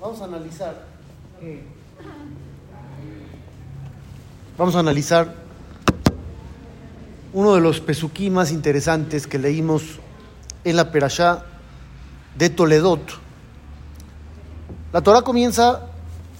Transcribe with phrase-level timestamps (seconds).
[0.00, 0.84] Vamos a analizar.
[4.58, 5.34] Vamos a analizar
[7.32, 10.00] uno de los pesuquí más interesantes que leímos
[10.64, 11.44] en la Perashá
[12.36, 13.00] de Toledot.
[14.92, 15.86] La Torah comienza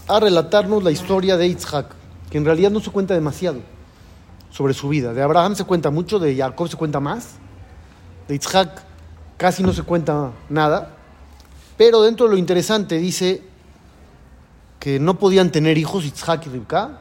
[0.09, 1.87] a relatarnos la historia de Yitzhak,
[2.31, 3.61] que en realidad no se cuenta demasiado
[4.51, 5.15] sobre su vida.
[5.15, 7.37] De Abraham se cuenta mucho, de Jacob se cuenta más,
[8.27, 8.83] de Yitzhak
[9.37, 10.97] casi no se cuenta nada,
[11.77, 13.43] pero dentro de lo interesante dice
[14.83, 16.99] que no podían tener hijos Yitzhak y Rivka.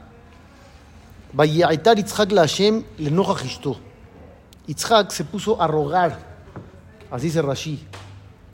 [1.34, 3.12] Yitzhak la Hashem le
[4.68, 6.20] Yitzhak se puso a rogar,
[7.10, 7.84] así dice Rashi,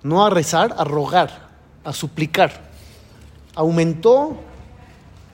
[0.03, 1.49] no a rezar, a rogar,
[1.83, 2.67] a suplicar.
[3.53, 4.37] Aumentó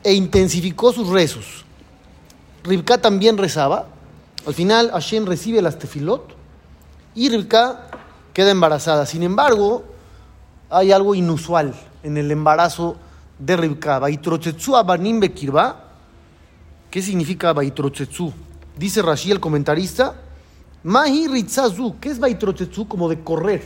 [0.03, 1.63] e intensificó sus rezos.
[2.63, 3.87] Rivka también rezaba.
[4.47, 6.35] Al final Hashem recibe las tefilot
[7.13, 7.87] y Rivka
[8.33, 9.05] queda embarazada.
[9.05, 9.92] Sin embargo,
[10.73, 12.97] hay algo inusual en el embarazo
[13.37, 14.01] de Rivka.
[14.75, 15.79] abanim bekirba.
[16.89, 18.33] ¿Qué significa baitrochetsu?
[18.77, 20.15] Dice Rashi, el comentarista,
[20.83, 21.95] Mahi ritzazu.
[21.99, 22.87] ¿Qué es baitrochetsu?
[22.87, 23.61] Como de correr,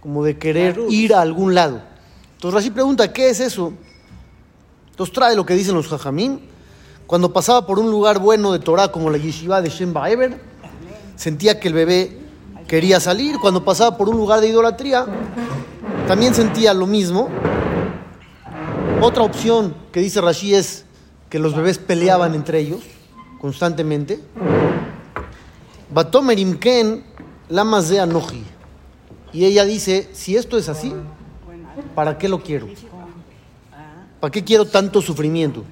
[0.00, 1.82] como de querer ir a algún lado.
[2.34, 3.72] Entonces Rashi pregunta, ¿qué es eso?
[4.90, 6.40] Entonces trae lo que dicen los jajamín.
[7.06, 10.40] Cuando pasaba por un lugar bueno de Torah como la yeshiva de Shemba Eber,
[11.16, 12.18] sentía que el bebé
[12.66, 13.38] quería salir.
[13.38, 15.06] Cuando pasaba por un lugar de idolatría,
[16.12, 17.30] también sentía lo mismo.
[19.00, 20.84] Otra opción que dice Rashi es
[21.30, 22.80] que los bebés peleaban entre ellos
[23.40, 24.20] constantemente.
[25.90, 27.02] Batomerimken
[27.48, 28.44] de anoji.
[29.32, 30.92] Y ella dice, si esto es así,
[31.94, 32.66] ¿para qué lo quiero?
[34.20, 35.64] ¿Para qué quiero tanto sufrimiento?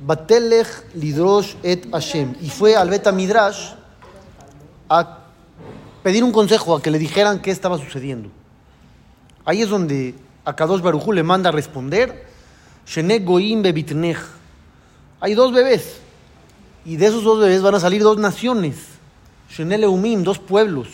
[0.00, 2.34] Batelech lidrosh et Hashem.
[2.40, 3.74] Y fue al Beta Midrash
[4.88, 5.17] a
[6.02, 8.30] pedir un consejo, a que le dijeran qué estaba sucediendo.
[9.44, 12.26] Ahí es donde a Kadosh le manda a responder,
[12.86, 14.18] Shene Goim Bebitnech.
[15.20, 16.00] Hay dos bebés,
[16.84, 18.76] y de esos dos bebés van a salir dos naciones,
[19.50, 20.88] Shene Leumim, dos pueblos.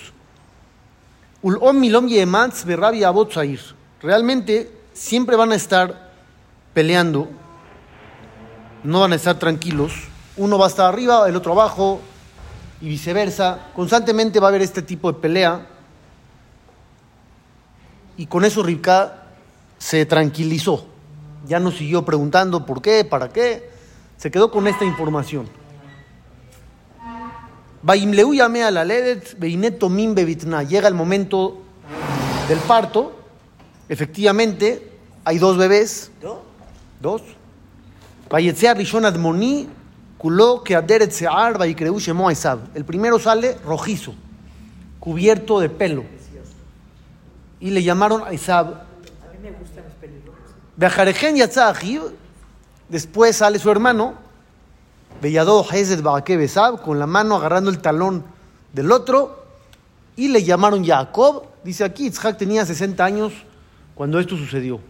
[1.43, 3.61] Ulom Milom Yematz Berabi Abotzair.
[4.01, 6.11] Realmente siempre van a estar
[6.73, 7.29] peleando,
[8.83, 9.93] no van a estar tranquilos.
[10.37, 12.01] Uno va a estar arriba, el otro abajo,
[12.85, 13.71] y viceversa.
[13.75, 15.67] Constantemente va a haber este tipo de pelea.
[18.19, 19.23] Y con eso Rivka
[19.79, 20.87] se tranquilizó.
[21.47, 23.71] Ya no siguió preguntando por qué, para qué.
[24.19, 25.49] Se quedó con esta información.
[30.63, 31.63] Llega el momento
[32.49, 33.19] del parto.
[33.89, 34.93] Efectivamente,
[35.25, 36.11] hay dos bebés.
[37.01, 37.23] Dos.
[38.29, 39.69] Vayetzea Rishon Admoni
[42.75, 44.15] El primero sale rojizo,
[45.01, 46.05] cubierto de pelo.
[47.61, 48.67] Y le llamaron a Isab.
[48.67, 49.51] A mí me
[52.89, 54.15] Después sale su hermano,
[55.21, 55.65] Bellado
[56.37, 58.25] Besab, con la mano agarrando el talón
[58.73, 59.45] del otro.
[60.17, 61.45] Y le llamaron Jacob.
[61.65, 63.33] Dice aquí, Itzhak tenía 60 años
[63.95, 64.81] cuando esto sucedió.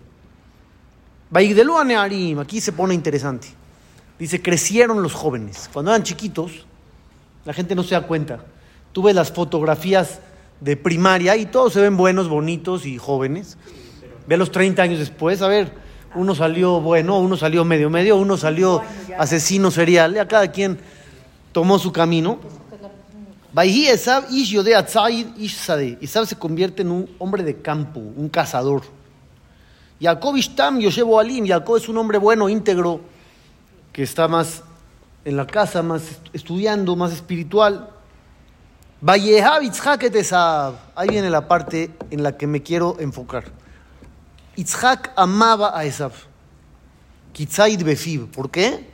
[2.40, 3.48] Aquí se pone interesante.
[4.18, 5.68] Dice, crecieron los jóvenes.
[5.72, 6.66] Cuando eran chiquitos,
[7.44, 8.44] la gente no se da cuenta.
[8.92, 10.20] Tú ves las fotografías
[10.60, 13.56] de primaria y todos se ven buenos, bonitos y jóvenes.
[14.26, 15.72] Ve los 30 años después, a ver,
[16.14, 18.82] uno salió bueno, uno salió medio medio, uno salió
[19.18, 20.78] asesino serial, ya cada quien
[21.52, 22.38] tomó su camino.
[26.00, 28.82] Isab se convierte en un hombre de campo, un cazador.
[30.00, 33.00] Jacob Ishtam Yoshevo Alim, Jacob es un hombre bueno, íntegro,
[33.94, 34.62] que está más
[35.24, 37.90] en la casa, más estudiando, más espiritual.
[39.06, 39.30] Ahí
[41.08, 43.44] viene la parte en la que me quiero enfocar.
[44.56, 46.12] Itzhak amaba a Esav.
[47.84, 48.32] Befib.
[48.32, 48.90] ¿Por qué?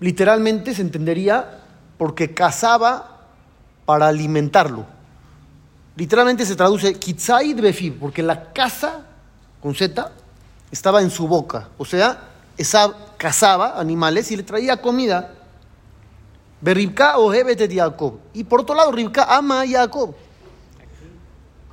[0.00, 1.60] Literalmente se entendería
[1.98, 3.20] porque cazaba
[3.84, 4.86] para alimentarlo.
[5.94, 9.02] Literalmente se traduce Kitzaid Befib, porque la caza,
[9.62, 10.10] con Z,
[10.70, 11.68] estaba en su boca.
[11.76, 15.32] O sea, esa cazaba animales y le traía comida.
[16.60, 18.18] Berribka o de Jacob.
[18.32, 20.14] Y por otro lado, Ribka ama a Jacob.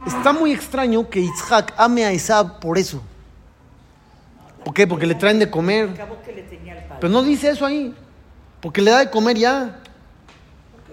[0.06, 3.02] Está muy extraño que Isaac ame a Esab por eso.
[4.66, 4.86] ¿Por qué?
[4.86, 5.90] Porque le traen de comer.
[7.00, 7.96] Pero no dice eso ahí.
[8.62, 9.80] Porque le da de comer ya.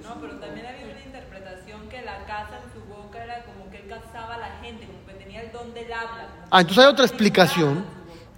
[0.03, 3.79] No, pero también había una interpretación que la caza en su boca era como que
[3.79, 6.29] él cazaba a la gente, como que tenía el don del habla.
[6.51, 7.85] Ah, entonces hay otra explicación.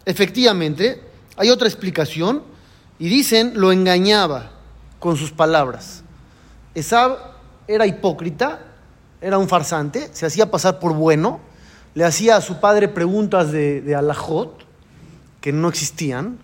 [0.05, 2.43] Efectivamente, hay otra explicación
[2.99, 4.53] y dicen lo engañaba
[4.99, 6.03] con sus palabras.
[6.75, 7.19] Esab
[7.67, 8.61] era hipócrita
[9.23, 11.41] era un farsante, se hacía pasar por bueno,
[11.95, 14.65] le hacía a su padre preguntas de, de alajot,
[15.41, 16.39] que no existían,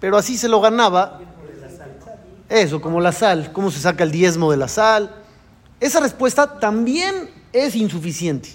[0.00, 1.20] pero así se lo ganaba.
[2.48, 5.14] Eso, como la sal, cómo se saca el diezmo de la sal.
[5.78, 8.50] Esa respuesta también es insuficiente,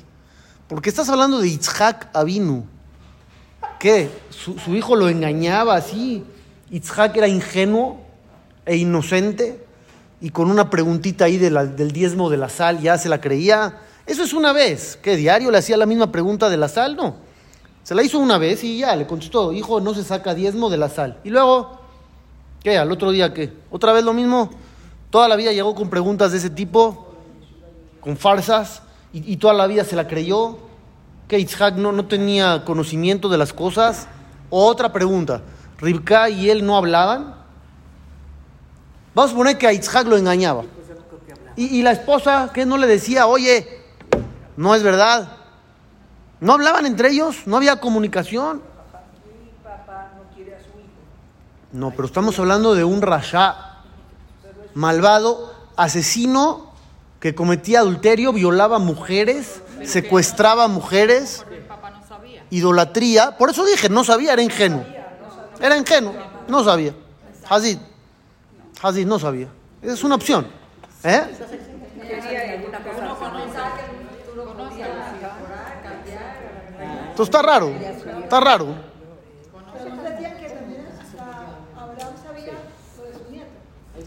[0.68, 2.68] porque estás hablando de Yitzhak Avinu.
[3.80, 4.10] ¿Qué?
[4.30, 6.24] Su, su hijo lo engañaba así.
[6.70, 8.00] Yitzhak era ingenuo
[8.66, 9.66] e inocente
[10.22, 13.82] y con una preguntita ahí del diezmo de la sal ya se la creía.
[14.06, 14.98] Eso es una vez.
[15.02, 16.96] ¿Qué diario le hacía la misma pregunta de la sal?
[16.96, 17.16] No.
[17.84, 20.78] Se la hizo una vez y ya le contestó, hijo, no se saca diezmo de
[20.78, 21.20] la sal.
[21.24, 21.80] Y luego,
[22.64, 22.78] ¿qué?
[22.78, 23.54] Al otro día, ¿qué?
[23.70, 24.50] ¿Otra vez lo mismo?
[25.12, 27.14] Toda la vida llegó con preguntas de ese tipo,
[28.02, 28.82] con farsas,
[29.14, 30.58] y toda la vida se la creyó.
[31.28, 34.08] Que Yitzhak no, no tenía conocimiento de las cosas.
[34.50, 35.42] Otra pregunta,
[35.80, 37.36] ¿Ribka y él no hablaban?
[39.14, 40.64] Vamos a suponer que a lo engañaba.
[41.56, 43.82] Y, y la esposa, que no le decía, oye,
[44.58, 45.30] no es verdad.
[46.40, 48.62] No hablaban entre ellos, no había comunicación.
[51.72, 53.82] No, pero estamos hablando de un rasha
[54.76, 56.65] malvado, asesino
[57.26, 61.44] que cometía adulterio, violaba mujeres, secuestraba mujeres,
[62.52, 63.36] idolatría.
[63.36, 64.86] Por eso dije, no sabía, era ingenuo.
[65.60, 66.14] Era ingenuo,
[66.48, 66.94] no sabía.
[67.50, 67.80] Hazid,
[68.80, 69.48] Hazid no sabía.
[69.82, 70.46] Es una opción.
[71.04, 71.24] ¿Eh?
[77.08, 77.72] Entonces está raro,
[78.22, 78.68] está raro.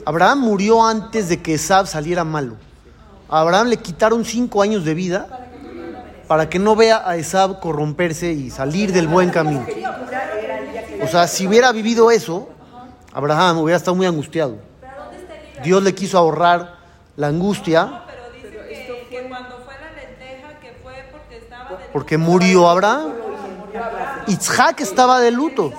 [0.04, 2.67] Abraham murió antes de que Esab saliera malo.
[3.28, 5.26] A Abraham le quitaron cinco años de vida
[6.26, 9.66] para que no vea a Esab corromperse y salir del buen camino.
[11.02, 12.48] O sea, si hubiera vivido eso,
[13.12, 14.58] Abraham hubiera estado muy angustiado.
[15.62, 16.76] Dios le quiso ahorrar
[17.16, 18.02] la angustia
[21.92, 23.12] porque murió Abraham.
[24.26, 25.72] Isaac estaba de luto.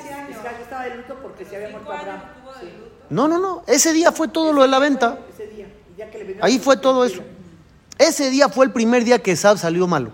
[3.10, 3.64] No, no, no.
[3.66, 5.18] Ese día fue todo lo de la venta.
[6.42, 7.22] Ahí fue todo eso.
[8.00, 10.12] Ese día fue el primer día que Esab salió malo.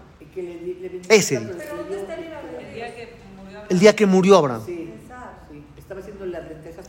[1.08, 1.52] Ese día.
[3.70, 4.64] El día que murió Abraham.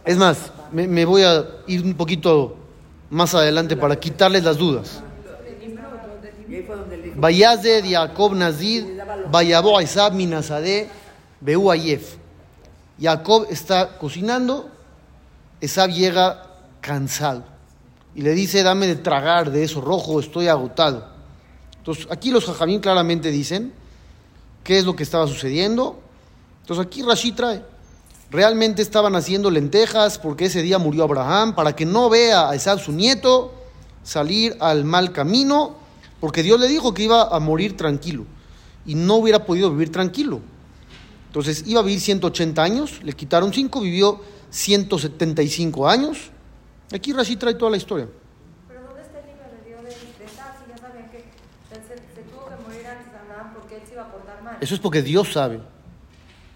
[0.07, 2.57] Es más, me, me voy a ir un poquito
[3.11, 5.03] más adelante para quitarles las dudas.
[7.15, 8.85] Vayazed Jacob Nazid,
[9.31, 10.89] Vayabo Isab Minazade,
[11.41, 12.17] Beu Ayef.
[12.99, 14.71] Jacob está cocinando,
[15.61, 16.43] Esab llega
[16.81, 17.56] cansado
[18.17, 21.07] y le dice, dame de tragar de eso rojo, estoy agotado.
[21.77, 23.75] Entonces, aquí los jajamín claramente dicen
[24.65, 26.01] qué es lo que estaba sucediendo.
[26.63, 27.63] Entonces, aquí Rashi trae,
[28.31, 32.79] realmente estaban haciendo lentejas porque ese día murió Abraham, para que no vea a Esab
[32.79, 33.53] su nieto
[34.03, 35.77] salir al mal camino,
[36.19, 38.25] porque Dios le dijo que iba a morir tranquilo
[38.87, 40.41] y no hubiera podido vivir tranquilo.
[41.27, 46.31] Entonces iba a vivir 180 años, le quitaron 5, vivió 175 años.
[46.95, 48.09] Aquí Rashi trae toda la historia.
[48.69, 50.55] Pero ¿dónde está el libro de Dios de, de Sab?
[50.59, 51.25] Si ya sabían que él
[51.89, 54.57] se, se tuvo que morir antes de Abraham porque él se iba a portar mal.
[54.61, 55.61] Eso es porque Dios sabe.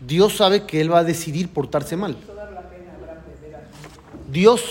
[0.00, 2.16] Dios sabe que Él va a decidir portarse mal.
[4.30, 4.62] Dios,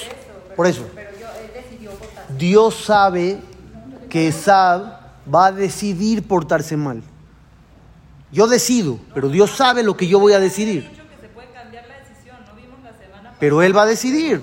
[0.56, 3.40] por eso, Pero yo, él decidió portarse Dios sabe
[4.10, 5.00] que Esab
[5.32, 7.04] va a decidir portarse mal.
[8.32, 10.90] Yo decido, pero Dios sabe lo que yo voy a decidir.
[13.40, 14.42] Pero Él va a decidir.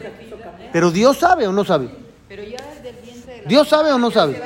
[0.76, 1.88] Pero Dios sabe o no sabe.
[2.28, 4.38] Pero ya desde el vientre de la Dios sabe o no sabe.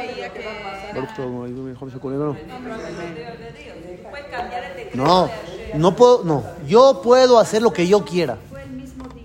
[4.94, 5.28] No,
[5.74, 6.44] no puedo, no.
[6.68, 8.38] Yo puedo hacer lo que yo quiera.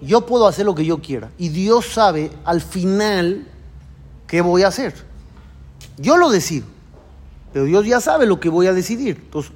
[0.02, 1.30] Yo puedo hacer lo que yo quiera.
[1.38, 3.46] Y Dios sabe al final
[4.26, 4.96] qué voy a hacer.
[5.98, 6.66] Yo lo decido.
[7.54, 9.18] Pero Dios ya sabe lo que voy a decidir.
[9.26, 9.52] Entonces,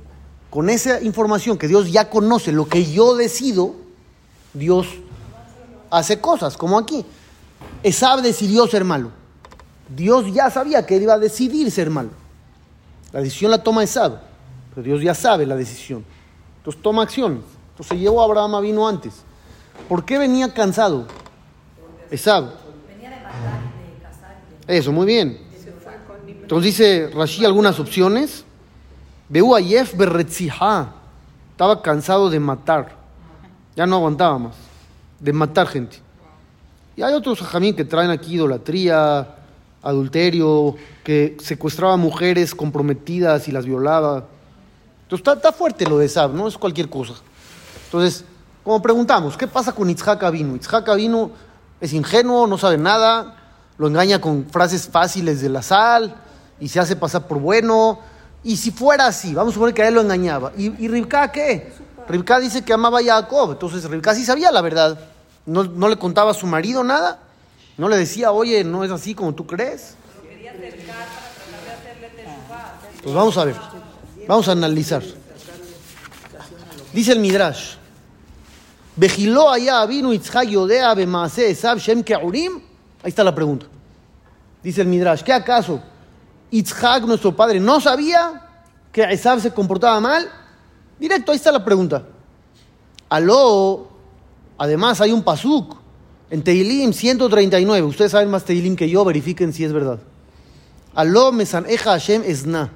[0.52, 3.74] con esa información que Dios ya conoce lo que yo decido,
[4.54, 4.86] Dios
[5.90, 7.04] hace cosas, como aquí.
[7.84, 9.12] Esab decidió ser malo.
[9.96, 12.10] Dios ya sabía que él iba a decidir ser malo.
[13.12, 14.20] La decisión la toma Esab,
[14.70, 16.06] pero Dios ya sabe la decisión.
[16.58, 17.42] Entonces toma acción.
[17.72, 19.24] Entonces llevó a Abraham a vino antes.
[19.88, 21.06] ¿Por qué venía cansado?
[22.12, 22.52] Esab.
[24.68, 25.40] Eso, muy bien.
[26.28, 28.44] Entonces dice Rashi algunas opciones.
[29.30, 30.94] Beú Ayef Berretzijá.
[31.52, 32.96] Estaba cansado de matar.
[33.76, 34.56] Ya no aguantaba más.
[35.20, 35.98] De matar gente.
[37.00, 39.26] Y hay otros jamín que traen aquí idolatría,
[39.82, 44.26] adulterio, que secuestraba mujeres comprometidas y las violaba.
[45.04, 47.14] Entonces está, está fuerte lo de Sab, no es cualquier cosa.
[47.86, 48.26] Entonces,
[48.66, 50.58] como preguntamos, ¿qué pasa con Itzhak Avinu?
[50.58, 51.32] Itzhak Avinu
[51.80, 53.34] es ingenuo, no sabe nada,
[53.78, 56.14] lo engaña con frases fáciles de la sal
[56.60, 58.00] y se hace pasar por bueno.
[58.44, 60.52] Y si fuera así, vamos a suponer que a él lo engañaba.
[60.58, 61.72] ¿Y, y Ribka qué?
[62.10, 63.54] Ribka dice que amaba a Jacob.
[63.54, 65.00] Entonces Ribka sí sabía la verdad.
[65.50, 67.20] No, no le contaba a su marido nada.
[67.76, 69.96] No le decía, oye, no es así como tú crees.
[73.02, 73.56] Pues vamos a ver.
[74.28, 75.02] Vamos a analizar.
[76.94, 77.76] Dice el Midrash.
[78.96, 80.94] Vejiló allá vino Yodea
[81.38, 82.62] Esab Shem Keurim.
[83.02, 83.66] Ahí está la pregunta.
[84.62, 85.24] Dice el Midrash.
[85.24, 85.82] ¿Qué acaso
[86.52, 88.42] Itzhak, nuestro padre, no sabía
[88.92, 90.30] que Esab se comportaba mal?
[91.00, 92.04] Directo, ahí está la pregunta.
[93.10, 93.89] Aló,
[94.60, 95.78] además hay un pasuk
[96.30, 97.88] en Teilim 139.
[97.88, 100.00] Ustedes saben más Teilim que yo, verifiquen si es verdad.
[100.94, 102.72] Aló, mesaneja Hashem esna.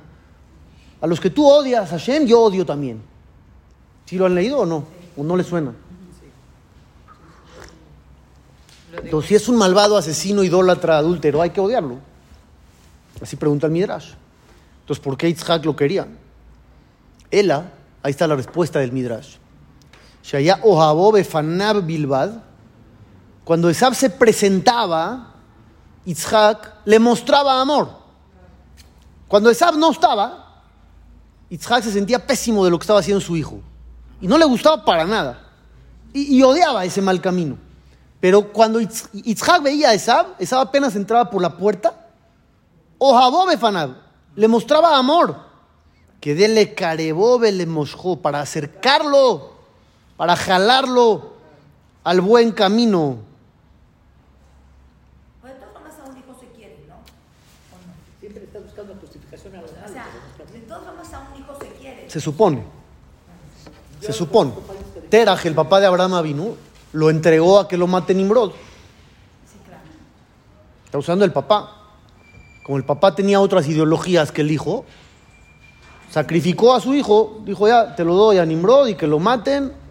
[1.02, 3.02] A los que tú odias a Hashem, yo odio también.
[4.06, 4.86] ¿Sí lo han leído o no?
[5.18, 5.74] ¿O no les suena?
[8.96, 11.98] Entonces, si es un malvado asesino, idólatra, adúltero, hay que odiarlo.
[13.22, 14.14] Así pregunta el Midrash.
[14.82, 16.08] Entonces, ¿por qué Yitzhak lo quería?
[17.32, 17.72] Ela,
[18.02, 19.38] ahí está la respuesta del Midrash.
[20.24, 22.32] Shaya Ohabó Befanab Bilbad.
[23.44, 25.34] Cuando Esab se presentaba,
[26.06, 27.90] Yitzhak le mostraba amor.
[29.28, 30.62] Cuando Esab no estaba,
[31.50, 33.60] Yitzhak se sentía pésimo de lo que estaba haciendo su hijo.
[34.22, 35.40] Y no le gustaba para nada.
[36.14, 37.58] Y, odiaba ese mal camino.
[38.22, 42.08] Pero cuando Itz- Yitzhak veía a Esab, Esab apenas entraba por la puerta,
[43.00, 43.96] Ohabó Befanab,
[44.36, 45.36] le mostraba amor.
[46.22, 49.53] Que dele carebobe le mosjó para acercarlo,
[50.24, 51.34] para jalarlo
[52.06, 53.18] al buen camino.
[55.42, 56.96] Pues de todas formas a un hijo se quiere, ¿no?
[58.22, 60.06] Siempre está buscando justificación a los O sea,
[60.54, 62.10] de todas formas a un hijo se quiere.
[62.10, 62.64] Se supone.
[64.00, 64.54] Se supone.
[65.10, 66.56] Teraj, el papá de Abraham Avinu,
[66.94, 68.54] lo entregó a que lo mate Nimrod.
[70.86, 71.82] Está usando el papá.
[72.64, 74.86] Como el papá tenía otras ideologías que el hijo,
[76.10, 79.83] sacrificó a su hijo, dijo ya, te lo doy a Nimrod y que lo maten.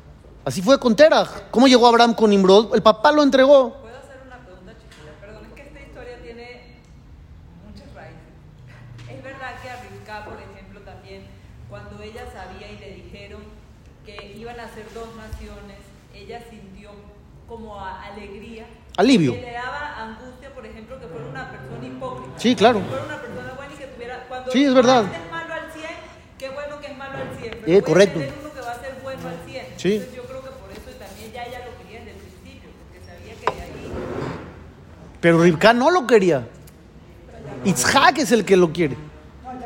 [0.44, 1.50] Así fue con Teraj.
[1.50, 2.74] ¿Cómo llegó Abraham con Nimrod?
[2.74, 3.74] El papá lo entregó.
[3.80, 5.12] ¿Puedo hacer una pregunta chiquita?
[5.20, 6.76] Perdón, es que esta historia tiene
[7.64, 8.18] muchas raíces.
[9.08, 11.26] Es verdad que a Rivka, por ejemplo, también,
[11.70, 13.42] cuando ella sabía y le dijeron
[14.04, 15.78] que iban a ser dos naciones,
[16.12, 16.90] ella sintió
[17.48, 18.66] como a- alegría.
[18.96, 19.34] Alivio.
[19.34, 22.32] Que le daba angustia, por ejemplo, que fuera una persona hipócrita.
[22.38, 22.80] Sí, claro.
[22.80, 24.24] Que fuera una persona buena y que tuviera...
[24.28, 25.04] Cuando Sí, es verdad.
[25.04, 25.86] es malo al 100,
[26.38, 27.50] qué bueno que es malo al 100.
[27.50, 28.18] Pero Eh, puede correcto.
[28.42, 29.66] uno que va a ser bueno al 100.
[29.78, 29.92] Sí.
[29.94, 33.00] Entonces yo creo que por eso también ya ella lo quería desde el principio, porque
[33.06, 33.92] sabía que de ahí...
[35.22, 36.46] Pero Ribka no lo quería.
[37.64, 38.96] Itzhak es el que lo quiere.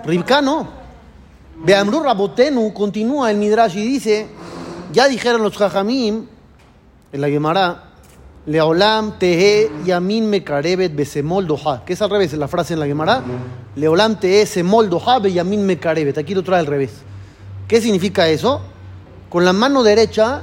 [0.05, 0.69] Ribka no.
[1.65, 4.27] Beamru Rabotenu continúa el Midrash y dice,
[4.93, 6.27] ya dijeron los Jajamim,
[7.11, 7.85] en la Gemara,
[8.45, 13.23] Leolam tehe yamin mekarebet besemol doha, que es al revés, la frase en la Gemara,
[13.75, 16.91] Leolam tehe semol doha be yamin mekarebet, aquí lo trae al revés.
[17.67, 18.61] ¿Qué significa eso?
[19.31, 20.43] Con la mano derecha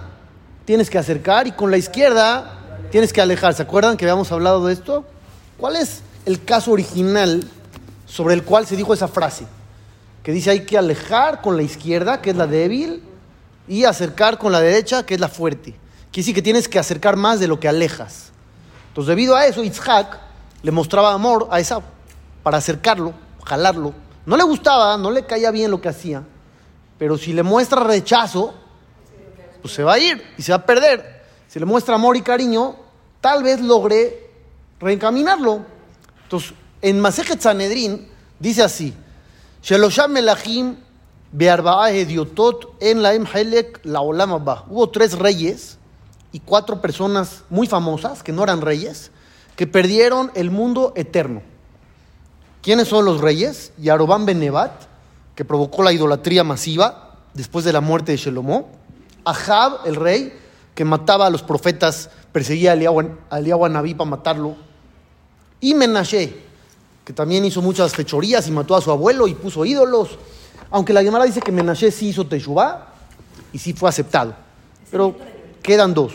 [0.66, 2.63] tienes que acercar y con la izquierda
[2.94, 3.56] tienes que alejar.
[3.56, 5.04] ¿Se acuerdan que habíamos hablado de esto?
[5.58, 7.44] ¿Cuál es el caso original
[8.06, 9.48] sobre el cual se dijo esa frase?
[10.22, 13.02] Que dice hay que alejar con la izquierda, que es la débil,
[13.68, 15.72] y acercar con la derecha, que es la fuerte.
[16.12, 18.32] Quiere decir que tienes que acercar más de lo que alejas.
[18.90, 20.20] Entonces, debido a eso, Itzhak
[20.62, 21.82] le mostraba amor a Esau
[22.44, 23.96] para acercarlo, jalarlo.
[24.28, 26.22] No le gustaba, no le caía bien lo que hacía,
[27.00, 28.54] pero si le muestra rechazo,
[29.64, 31.24] pues se va a ir y se va a perder.
[31.48, 32.83] Si le muestra amor y cariño,
[33.24, 34.30] tal vez logre
[34.82, 35.66] reencaminarlo.
[36.24, 38.06] Entonces, en Masejet Sanedrin
[38.38, 38.94] dice así:
[39.64, 40.14] Shelosham
[41.32, 44.66] bearbaa hediotot en laem helek haba.
[44.70, 45.78] Hubo tres reyes
[46.34, 49.12] y cuatro personas muy famosas, que no eran reyes,
[49.56, 51.42] que perdieron el mundo eterno.
[52.62, 53.72] ¿Quiénes son los reyes?
[53.78, 54.74] Yarobam ben Nebat,
[55.34, 58.70] que provocó la idolatría masiva después de la muerte de Shelomó.
[59.24, 60.38] Ahab, el rey,
[60.76, 63.00] que mataba a los profetas, perseguía a Eliyahu
[63.30, 64.58] a Eliyahu Anabí para matarlo.
[65.62, 66.36] Y Menashe,
[67.06, 70.18] que también hizo muchas fechorías y mató a su abuelo y puso ídolos.
[70.70, 72.88] Aunque la Gemara dice que Menashe sí hizo Teshuvah
[73.54, 74.36] y sí fue aceptado.
[74.92, 75.16] Pero
[75.62, 76.14] quedan dos.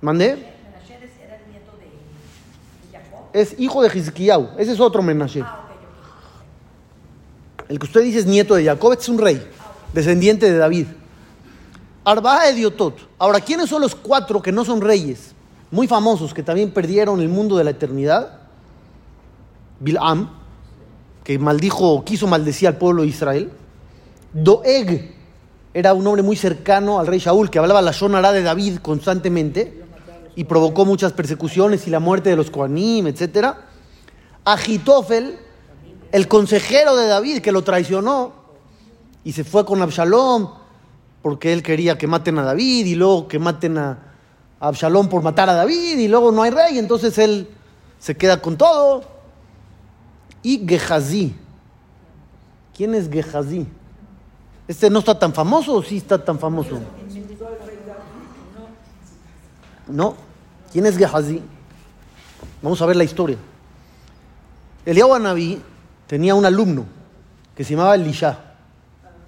[0.00, 0.36] ¿Mandé?
[0.36, 3.26] Menashe era el nieto de, de Jacob.
[3.34, 4.50] Es hijo de Hizkiyahu.
[4.56, 5.42] Ese es otro Menashe.
[5.42, 5.64] Ah.
[7.68, 9.44] El que usted dice es nieto de Jacob, este es un rey,
[9.92, 10.86] descendiente de David.
[12.04, 12.96] Arba'a Ediotot.
[13.18, 15.34] Ahora, ¿quiénes son los cuatro que no son reyes?
[15.70, 18.40] Muy famosos, que también perdieron el mundo de la eternidad.
[19.80, 20.30] Bil'am,
[21.24, 23.50] que maldijo, quiso maldecir al pueblo de Israel.
[24.32, 25.14] Doeg,
[25.74, 29.84] era un hombre muy cercano al rey Shaul, que hablaba la Shonara de David constantemente
[30.36, 33.48] y provocó muchas persecuciones y la muerte de los Koanim, etc.
[34.44, 35.38] Agitofel,
[36.12, 38.32] el consejero de David que lo traicionó
[39.24, 40.50] y se fue con Absalom
[41.22, 44.05] porque él quería que maten a David y luego que maten a
[44.60, 47.48] a por matar a David y luego no hay rey, entonces él
[47.98, 49.04] se queda con todo.
[50.42, 51.34] Y Gehazi.
[52.76, 53.66] ¿Quién es Gehazi?
[54.68, 56.78] ¿Este no está tan famoso o sí está tan famoso?
[59.88, 60.16] No.
[60.72, 61.42] ¿Quién es Gehazi?
[62.62, 63.36] Vamos a ver la historia.
[64.84, 65.60] Eliyahu Anabí
[66.06, 66.84] tenía un alumno
[67.54, 68.38] que se llamaba Elisha.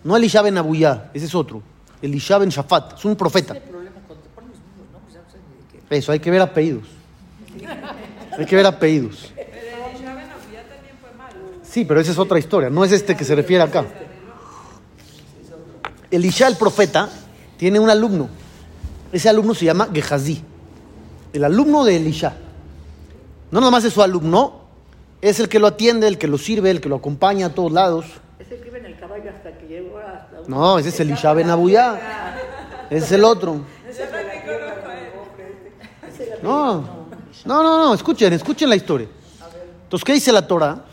[0.04, 1.62] No Elisha ben Abuyá, ese es otro.
[2.00, 3.54] Elisha ben Shafat, es un profeta.
[3.54, 4.99] El problema cuando te ponen los números, ¿no?
[5.00, 5.77] Pues ya no sabes ni de qué.
[5.90, 6.85] Eso, hay que ver apellidos.
[8.37, 9.33] Hay que ver apellidos.
[9.35, 9.49] Pero
[9.88, 11.35] Elisha Ben Abuyá también fue malo.
[11.62, 13.85] Sí, pero esa es otra historia, no es este que se refiere acá.
[16.11, 17.09] Elisha, el profeta,
[17.57, 18.28] tiene un alumno.
[19.12, 20.42] Ese alumno se llama Gehazi.
[21.33, 22.37] El alumno de Elisha.
[23.50, 24.62] No nada más es su alumno,
[25.21, 27.73] es el que lo atiende, el que lo sirve, el que lo acompaña a todos
[27.73, 28.07] lados.
[28.38, 30.37] Es el que iba en el caballo hasta que llegó hasta...
[30.47, 31.99] No, ese es Elisha Ben Abuyá.
[32.90, 33.61] Ese es el otro.
[33.88, 34.62] Ese es el apellido del
[35.18, 36.07] hombre este.
[36.07, 36.80] Ese es el apellido, No,
[37.45, 39.09] no, no, no, escuchen, escuchen la historia.
[39.85, 40.85] Entonces, ¿qué dice la Torah?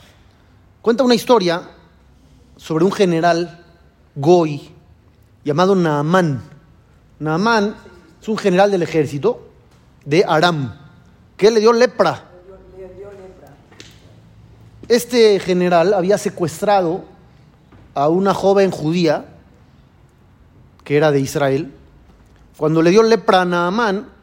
[0.81, 1.61] Cuenta una historia
[2.57, 3.63] sobre un general
[4.15, 4.71] Goy
[5.43, 6.41] llamado Naamán.
[7.19, 7.75] Naamán
[8.21, 9.47] es un general del ejército
[10.05, 10.73] de Aram,
[11.37, 12.23] que le dio lepra.
[14.87, 17.03] Este general había secuestrado
[17.95, 19.25] a una joven judía
[20.83, 21.73] que era de Israel.
[22.57, 24.14] Cuando le dio lepra a Naamán,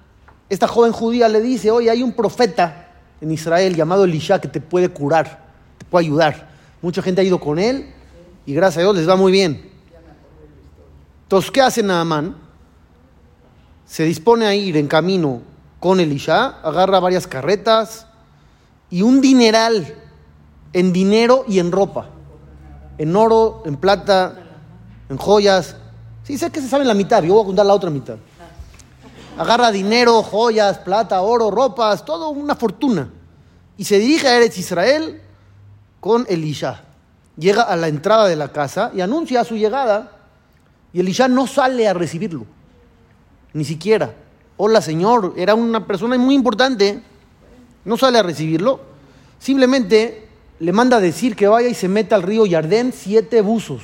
[0.52, 2.88] esta joven judía le dice, oye, hay un profeta
[3.22, 5.46] en Israel llamado Elisha que te puede curar,
[5.78, 6.50] te puede ayudar.
[6.82, 7.86] Mucha gente ha ido con él
[8.44, 9.70] y gracias a Dios les va muy bien.
[11.22, 12.36] Entonces, ¿qué hace Naamán?
[13.86, 15.40] Se dispone a ir en camino
[15.80, 18.06] con Elisha, agarra varias carretas
[18.90, 19.94] y un dineral
[20.74, 22.10] en dinero y en ropa,
[22.98, 24.36] en oro, en plata,
[25.08, 25.76] en joyas.
[26.24, 28.18] Sí, sé que se sabe la mitad, yo voy a contar la otra mitad.
[29.38, 33.10] Agarra dinero, joyas, plata, oro, ropas, todo una fortuna.
[33.78, 35.20] Y se dirige a Eretz Israel
[36.00, 36.84] con Elisha.
[37.36, 40.12] Llega a la entrada de la casa y anuncia su llegada.
[40.92, 42.44] Y Elisha no sale a recibirlo.
[43.54, 44.14] Ni siquiera.
[44.58, 45.32] Hola, señor.
[45.36, 47.02] Era una persona muy importante.
[47.86, 48.80] No sale a recibirlo.
[49.38, 50.28] Simplemente
[50.60, 53.82] le manda decir que vaya y se meta al río Yardén siete buzos.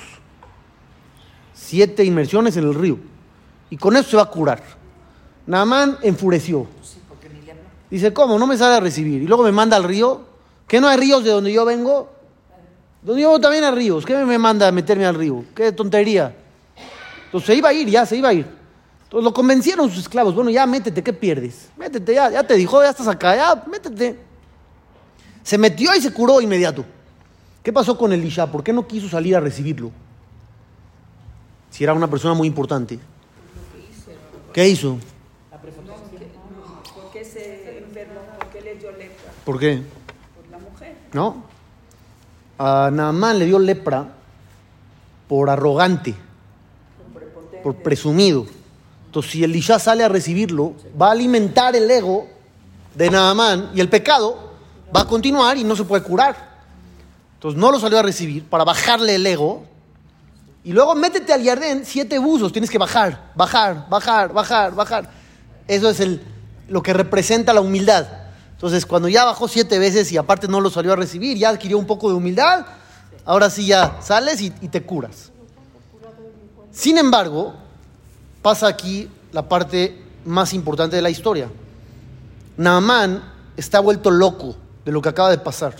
[1.54, 2.98] Siete inmersiones en el río.
[3.70, 4.77] Y con eso se va a curar.
[5.48, 6.66] Naamán enfureció.
[7.90, 8.38] Dice, ¿cómo?
[8.38, 9.22] No me sale a recibir.
[9.22, 10.20] Y luego me manda al río.
[10.66, 12.12] ¿Qué no hay ríos de donde yo vengo?
[13.02, 14.04] Donde yo también hay ríos.
[14.04, 15.44] ¿Qué me manda a meterme al río?
[15.54, 16.36] Qué tontería.
[17.24, 18.46] Entonces se iba a ir, ya se iba a ir.
[19.04, 20.34] Entonces lo convencieron sus esclavos.
[20.34, 21.70] Bueno, ya métete, ¿qué pierdes?
[21.78, 24.18] Métete, ya, ya te dijo, ya estás acá, ya, métete.
[25.42, 26.84] Se metió y se curó inmediato.
[27.62, 28.50] ¿Qué pasó con Elisha?
[28.52, 29.90] ¿Por qué no quiso salir a recibirlo?
[31.70, 32.98] Si era una persona muy importante.
[34.52, 34.98] ¿Qué hizo?
[35.50, 35.94] La preferencia.
[36.94, 38.20] ¿Por qué se enfermó?
[38.38, 39.32] ¿Por qué le dio lepra?
[39.48, 39.80] ¿Por qué?
[40.36, 40.94] Por la mujer.
[41.14, 41.42] ¿No?
[42.58, 44.06] A Naamán le dio lepra
[45.26, 46.14] por arrogante,
[47.62, 48.44] por presumido.
[49.06, 52.26] Entonces, si Elisha sale a recibirlo, va a alimentar el ego
[52.94, 54.52] de Naamán y el pecado
[54.94, 56.36] va a continuar y no se puede curar.
[57.36, 59.64] Entonces, no lo salió a recibir para bajarle el ego.
[60.62, 65.10] Y luego métete al Yardén, siete buzos, tienes que bajar, bajar, bajar, bajar, bajar.
[65.66, 66.20] Eso es el,
[66.68, 68.27] lo que representa la humildad.
[68.58, 71.78] Entonces, cuando ya bajó siete veces y aparte no lo salió a recibir, ya adquirió
[71.78, 72.66] un poco de humildad,
[73.24, 75.30] ahora sí ya sales y, te curas.
[76.72, 77.54] Sin embargo,
[78.42, 81.48] pasa aquí la parte más importante de la historia.
[82.56, 83.22] Naamán
[83.56, 85.76] está vuelto loco de lo que acaba de pasar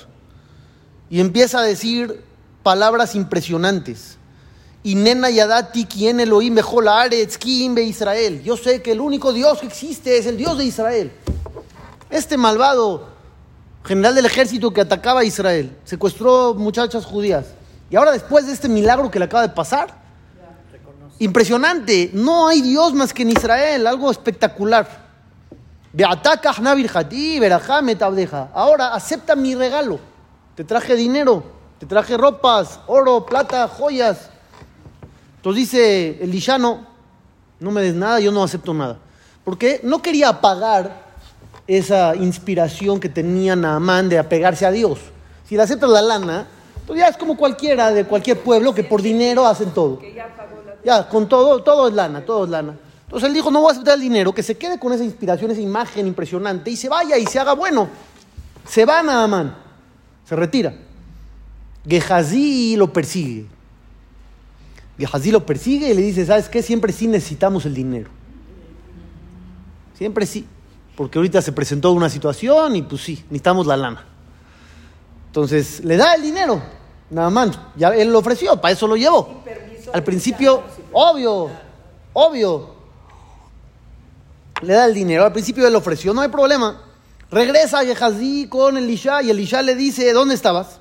[1.11, 2.23] y empieza a decir
[2.63, 4.19] palabras impresionantes.
[4.85, 8.41] Y nena yadati quien Elohim mejor be Israel.
[8.45, 11.11] Yo sé que el único Dios que existe es el Dios de Israel.
[12.19, 13.07] Este malvado
[13.85, 17.47] general del ejército que atacaba a Israel, secuestró muchachas judías.
[17.91, 19.95] Y ahora después de este milagro que le acaba de pasar,
[21.21, 24.89] impresionante, no hay Dios más que en Israel, algo espectacular.
[28.53, 30.01] Ahora acepta mi regalo.
[30.57, 31.45] Te traje dinero,
[31.79, 34.29] te traje ropas, oro, plata, joyas.
[35.37, 36.85] Entonces dice el lillano,
[37.61, 38.99] no me des nada, yo no acepto nada.
[39.45, 41.08] Porque no quería apagar
[41.69, 44.99] esa inspiración que tenía Naamán de apegarse a Dios.
[45.47, 46.47] Si le aceptas la lana,
[46.87, 50.01] pues ya es como cualquiera de cualquier pueblo que por dinero hacen todo.
[50.83, 52.75] Ya con todo, todo es lana, todo es lana.
[53.05, 55.51] Entonces él dijo, no voy a aceptar el dinero, que se quede con esa inspiración,
[55.51, 57.89] esa imagen impresionante y se vaya y se haga bueno.
[58.67, 59.55] Se va Naamán,
[60.27, 60.75] se retira.
[61.87, 63.47] Gehazi lo persigue.
[64.99, 66.63] Gehazi lo persigue y le dice, ¿sabes qué?
[66.63, 68.11] Siempre sí necesitamos el dinero.
[69.97, 70.47] Siempre sí.
[70.99, 74.05] Porque ahorita se presentó una situación y pues sí, necesitamos la lana.
[75.27, 76.61] Entonces, le da el dinero.
[77.09, 77.57] Nada más.
[77.77, 79.45] Ya él lo ofreció, para eso lo llevó.
[79.93, 81.51] Al principio, obvio,
[82.15, 82.75] obvio.
[84.61, 85.25] Le da el dinero.
[85.25, 86.83] Al principio él lo ofreció, no hay problema.
[87.31, 90.81] Regresa Gehazi con Elisha y Elisha le dice, ¿dónde estabas?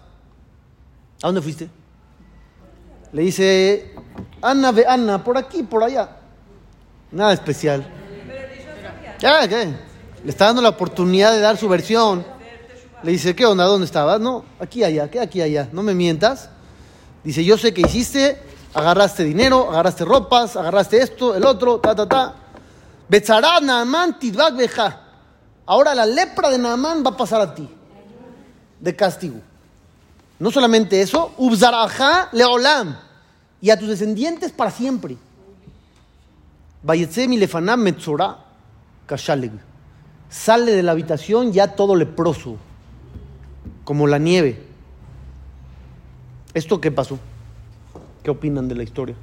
[1.22, 1.70] ¿A dónde fuiste?
[3.12, 3.94] Le dice,
[4.42, 6.10] Ana, ve Ana, por aquí, por allá.
[7.12, 7.88] Nada especial.
[9.20, 9.87] Ya, ¿qué?
[10.28, 12.26] Le está dando la oportunidad de dar su versión.
[13.02, 13.64] Le dice, ¿qué onda?
[13.64, 14.20] ¿Dónde estabas?
[14.20, 15.70] No, aquí, allá, ¿qué aquí, allá?
[15.72, 16.50] No me mientas.
[17.24, 18.38] Dice, yo sé que hiciste,
[18.74, 22.36] agarraste dinero, agarraste ropas, agarraste esto, el otro, ta, ta, ta.
[23.08, 25.02] Betzará Naaman tidbak beja.
[25.66, 27.70] Ahora la lepra de Naamán va a pasar a ti,
[28.82, 29.40] de castigo.
[30.40, 32.98] No solamente eso, Ubzaraja leolam,
[33.62, 35.16] y a tus descendientes para siempre.
[36.84, 38.40] Vayetze mi lefanam metzorah
[39.06, 39.77] kashaleg.
[40.30, 42.58] Sale de la habitación ya todo leproso,
[43.84, 44.64] como la nieve.
[46.54, 47.20] ¿Esto qué pasó?
[48.24, 49.16] ¿Qué opinan de la historia?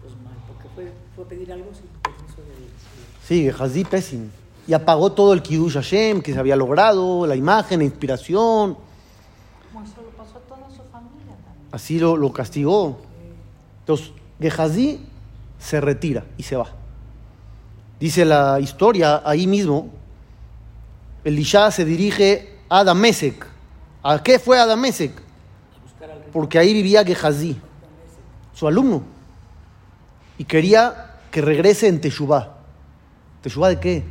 [0.00, 4.30] Pues mal, porque fue, fue a pedir algo sin permiso de Sí, Gehazi Pesin.
[4.68, 8.76] Y apagó todo el Kiddush Hashem que se había logrado, la imagen, la inspiración.
[9.72, 11.68] Como eso lo pasó a toda su familia también.
[11.72, 13.00] Así lo, lo castigó.
[13.80, 15.00] Entonces, Gehazi
[15.58, 16.68] se retira y se va.
[17.98, 19.88] Dice la historia ahí mismo,
[21.24, 23.46] Elisha se dirige a Damesek.
[24.02, 25.12] ¿A qué fue a Damesek?
[26.32, 27.56] Porque ahí vivía Gehazi,
[28.54, 29.02] su alumno.
[30.38, 32.56] Y quería que regrese en Teshuvah.
[33.42, 34.04] ¿Teshuvah de qué?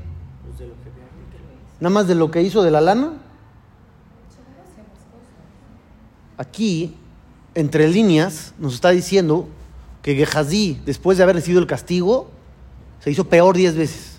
[1.79, 3.13] Nada más de lo que hizo de la lana.
[6.37, 6.95] Aquí,
[7.55, 9.47] entre líneas, nos está diciendo
[10.01, 12.29] que Gehazi, después de haber recibido el castigo,
[12.99, 14.10] se hizo peor diez veces.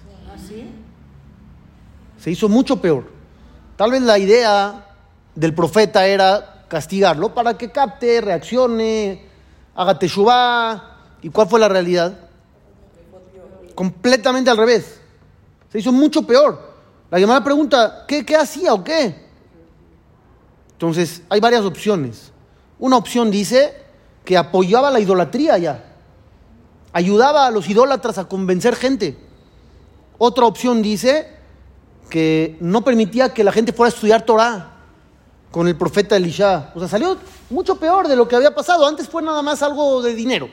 [2.22, 3.10] Se hizo mucho peor.
[3.76, 4.86] Tal vez la idea
[5.34, 9.26] del profeta era castigarlo para que capte, reaccione,
[9.74, 10.98] haga teshuvah.
[11.20, 12.16] ¿Y cuál fue la realidad?
[13.74, 15.00] Completamente al revés.
[15.72, 16.60] Se hizo mucho peor.
[17.10, 19.26] La llamada pregunta, ¿qué, ¿qué hacía o qué?
[20.74, 22.30] Entonces, hay varias opciones.
[22.78, 23.74] Una opción dice
[24.24, 25.92] que apoyaba la idolatría ya.
[26.92, 29.18] Ayudaba a los idólatras a convencer gente.
[30.18, 31.41] Otra opción dice
[32.12, 34.68] que no permitía que la gente fuera a estudiar Torah
[35.50, 36.70] con el profeta Elisha.
[36.74, 37.16] O sea, salió
[37.48, 38.86] mucho peor de lo que había pasado.
[38.86, 40.50] Antes fue nada más algo de dinero.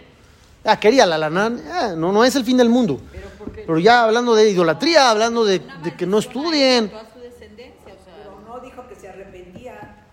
[0.63, 1.51] Ah, quería la lana.
[1.69, 3.01] Ah, no, no es el fin del mundo.
[3.53, 6.91] Pero ya hablando de idolatría, hablando de, de que no estudien.
[6.91, 10.05] Toda su descendencia, o sea, Pero no dijo que se arrepentía.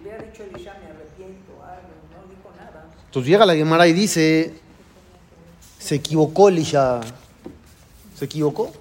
[0.00, 1.52] Hubiera dicho Elisha, me arrepiento.
[1.62, 1.76] Ah,
[2.10, 2.86] no, no dijo nada.
[3.04, 4.54] Entonces llega la Gemara y dice,
[5.78, 7.00] se equivocó Elisha.
[8.18, 8.72] ¿Se equivocó?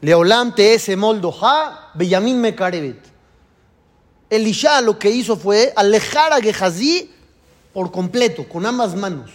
[0.00, 2.98] Leolam te ese moldo ha, Beyamin me carebet.
[4.30, 7.10] Elisha lo que hizo fue alejar a Gehazi
[7.72, 9.30] por completo, con ambas manos.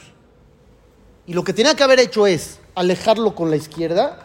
[1.25, 4.19] Y lo que tenía que haber hecho es alejarlo con la izquierda,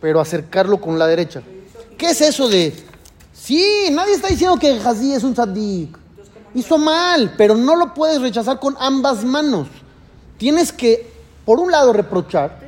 [0.00, 1.42] pero acercarlo con la derecha.
[1.98, 2.74] ¿Qué es eso de.?
[3.32, 5.98] Sí, nadie está diciendo que Gehazi es un tzadik.
[6.54, 9.68] Hizo mal, pero no lo puedes rechazar con ambas manos.
[10.38, 11.10] Tienes que,
[11.44, 12.61] por un lado, reprochar,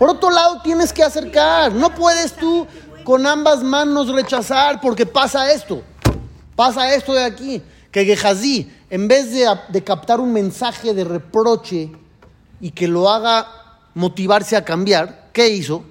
[0.00, 1.74] por otro lado, tienes que acercar.
[1.74, 2.66] No puedes tú
[3.04, 5.82] con ambas manos rechazar porque pasa esto.
[6.56, 7.62] Pasa esto de aquí.
[7.90, 11.92] Que Gehazi, en vez de, de captar un mensaje de reproche
[12.62, 13.46] y que lo haga
[13.92, 15.84] motivarse a cambiar, ¿qué hizo?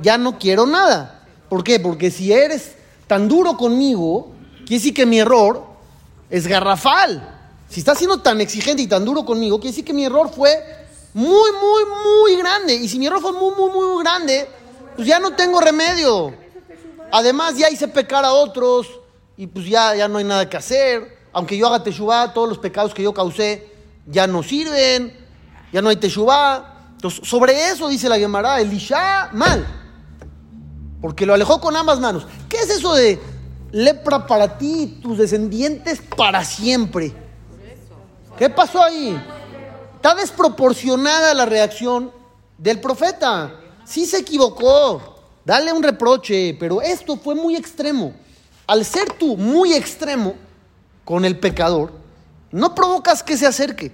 [0.00, 1.24] Ya no quiero nada.
[1.48, 1.80] ¿Por qué?
[1.80, 2.76] Porque si eres
[3.08, 5.66] tan duro conmigo, quiere decir que mi error
[6.30, 7.28] es garrafal.
[7.68, 10.85] Si estás siendo tan exigente y tan duro conmigo, quiere decir que mi error fue
[11.16, 12.74] muy, muy, muy grande.
[12.74, 14.46] Y si mi error fue muy, muy, muy grande,
[14.94, 16.34] pues ya no tengo remedio.
[17.10, 18.86] Además, ya hice pecar a otros
[19.34, 21.16] y pues ya, ya no hay nada que hacer.
[21.32, 23.66] Aunque yo haga teshuvah, todos los pecados que yo causé
[24.06, 25.16] ya no sirven,
[25.72, 26.90] ya no hay teshuvah.
[26.96, 29.66] Entonces, sobre eso dice la Gemara, Elisha, mal.
[31.00, 32.26] Porque lo alejó con ambas manos.
[32.46, 33.18] ¿Qué es eso de
[33.72, 37.14] lepra para ti tus descendientes para siempre?
[38.36, 39.18] ¿Qué pasó ahí?
[39.96, 42.10] Está desproporcionada la reacción
[42.58, 43.54] del profeta.
[43.84, 45.14] Sí se equivocó.
[45.44, 48.14] Dale un reproche, pero esto fue muy extremo.
[48.66, 50.34] Al ser tú muy extremo
[51.04, 51.92] con el pecador,
[52.50, 53.92] no provocas que se acerque.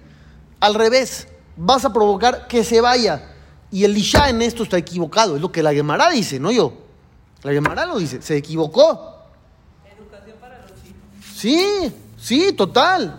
[0.60, 3.34] Al revés, vas a provocar que se vaya.
[3.70, 5.36] Y Elisha en esto está equivocado.
[5.36, 6.72] Es lo que la Gemara dice, no yo.
[7.42, 8.22] La Gemara lo dice.
[8.22, 9.18] Se equivocó.
[9.98, 11.36] educación para los hijos.
[11.36, 13.18] Sí, Sí, total.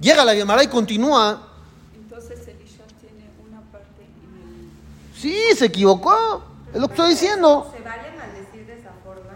[0.00, 1.42] Llega la Gemara y continúa.
[1.96, 4.70] Entonces Elisha tiene una parte en el...
[5.18, 6.42] Sí, se equivocó.
[6.72, 7.72] Es lo que estoy diciendo.
[7.74, 9.32] ¿Se vale maldecir de esa forma?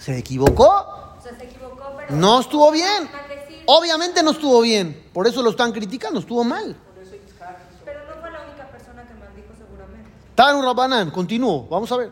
[0.00, 0.66] ¿Se equivocó?
[0.66, 2.16] O sea, se equivocó, pero...
[2.16, 3.04] No estuvo bien.
[3.04, 5.08] Maldecir, Obviamente no estuvo bien.
[5.12, 6.18] Por eso lo están criticando.
[6.18, 6.74] Estuvo mal.
[7.84, 10.10] pero no fue la única persona que maldijo seguramente.
[10.34, 11.68] Tanu Rabanán, continúo.
[11.68, 12.10] Vamos a ver.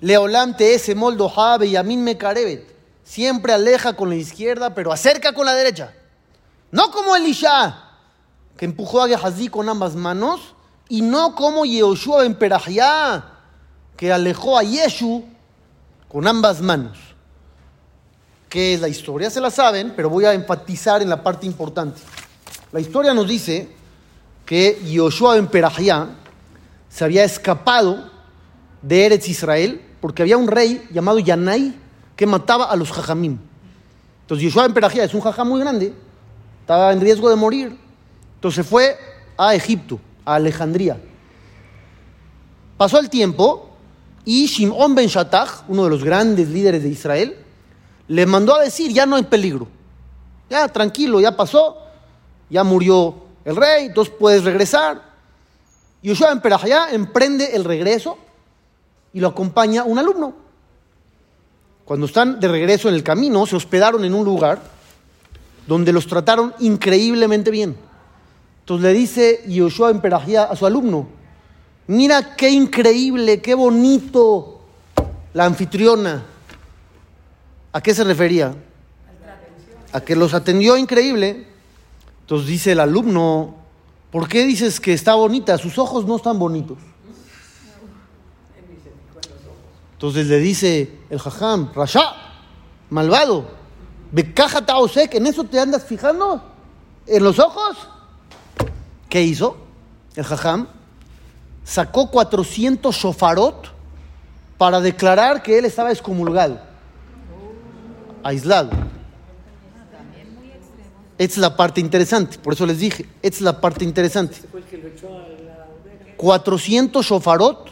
[0.00, 2.72] Leolam te ese moldo jabe y amin me carebet.
[3.02, 5.92] Siempre aleja con la izquierda, pero acerca con la derecha.
[6.70, 7.82] No como Elisha,
[8.56, 10.55] que empujó a Gehazi con ambas manos,
[10.88, 13.24] y no como Yehoshua en Perajía,
[13.96, 15.24] que alejó a Yeshu
[16.08, 16.98] con ambas manos.
[18.48, 19.30] ¿Qué es la historia?
[19.30, 22.00] Se la saben, pero voy a enfatizar en la parte importante.
[22.72, 23.68] La historia nos dice
[24.44, 26.08] que Yehoshua en Perajía
[26.88, 28.10] se había escapado
[28.82, 31.74] de Eretz Israel porque había un rey llamado Yanai
[32.14, 33.38] que mataba a los jajamim.
[34.22, 35.92] Entonces Yeshua en Perajía es un jajam muy grande,
[36.60, 37.76] estaba en riesgo de morir.
[38.36, 38.96] Entonces fue
[39.36, 41.00] a Egipto, a Alejandría.
[42.76, 43.70] Pasó el tiempo
[44.26, 47.36] y Shimon ben Shattach, uno de los grandes líderes de Israel,
[48.08, 49.68] le mandó a decir, ya no hay peligro.
[50.50, 51.78] Ya, tranquilo, ya pasó,
[52.50, 55.00] ya murió el rey, entonces puedes regresar.
[56.02, 58.18] Yoshua en Perajá emprende el regreso
[59.12, 60.34] y lo acompaña un alumno.
[61.84, 64.60] Cuando están de regreso en el camino, se hospedaron en un lugar
[65.66, 67.76] donde los trataron increíblemente bien.
[68.66, 71.06] Entonces le dice Yoshua en Perajá a su alumno,
[71.86, 74.60] mira qué increíble, qué bonito
[75.34, 76.24] la anfitriona.
[77.72, 78.56] ¿A qué se refería?
[79.92, 81.46] A que los atendió increíble.
[82.22, 83.54] Entonces dice el alumno,
[84.10, 85.56] ¿por qué dices que está bonita?
[85.58, 86.78] Sus ojos no están bonitos.
[89.92, 92.16] Entonces le dice el jajam, Rasha,
[92.90, 93.46] malvado,
[94.10, 96.42] Bekaja Taosek, ¿en eso te andas fijando?
[97.06, 97.90] ¿En los ojos?
[99.08, 99.56] ¿Qué hizo?
[100.14, 100.68] El jajam
[101.64, 103.72] sacó 400 shofarot
[104.58, 106.60] para declarar que él estaba excomulgado,
[108.22, 108.70] aislado.
[111.18, 114.36] Es la parte interesante, por eso les dije, es la parte interesante.
[114.36, 116.16] Ese fue el que lo echó a la hoguera.
[116.16, 117.70] 400 shofarot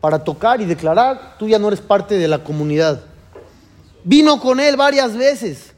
[0.00, 3.02] para tocar y declarar, tú ya no eres parte de la comunidad.
[4.02, 5.74] Vino con él varias veces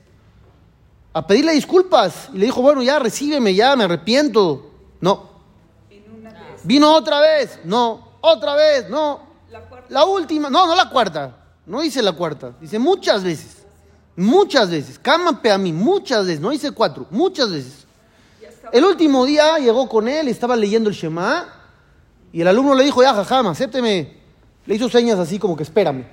[1.13, 4.66] a pedirle disculpas y le dijo, bueno, ya recíbeme, ya me arrepiento.
[5.01, 5.31] No.
[6.65, 8.09] Vino otra vez, no.
[8.21, 9.21] Otra vez, no.
[9.89, 11.37] La última, no, no la cuarta.
[11.67, 13.65] No dice la cuarta, dice muchas veces.
[14.17, 14.99] Muchas veces.
[14.99, 16.41] Cámate a mí, muchas veces.
[16.41, 17.87] No dice cuatro, muchas veces.
[18.73, 21.47] El último día llegó con él, estaba leyendo el Shema
[22.33, 24.17] y el alumno le dijo, ya, jajam, acépteme.
[24.65, 26.05] Le hizo señas así como que espérame.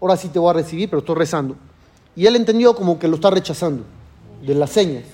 [0.00, 1.56] Ahora sí te voy a recibir, pero estoy rezando.
[2.16, 3.84] Y él entendió como que lo está rechazando
[4.42, 5.04] de las señas.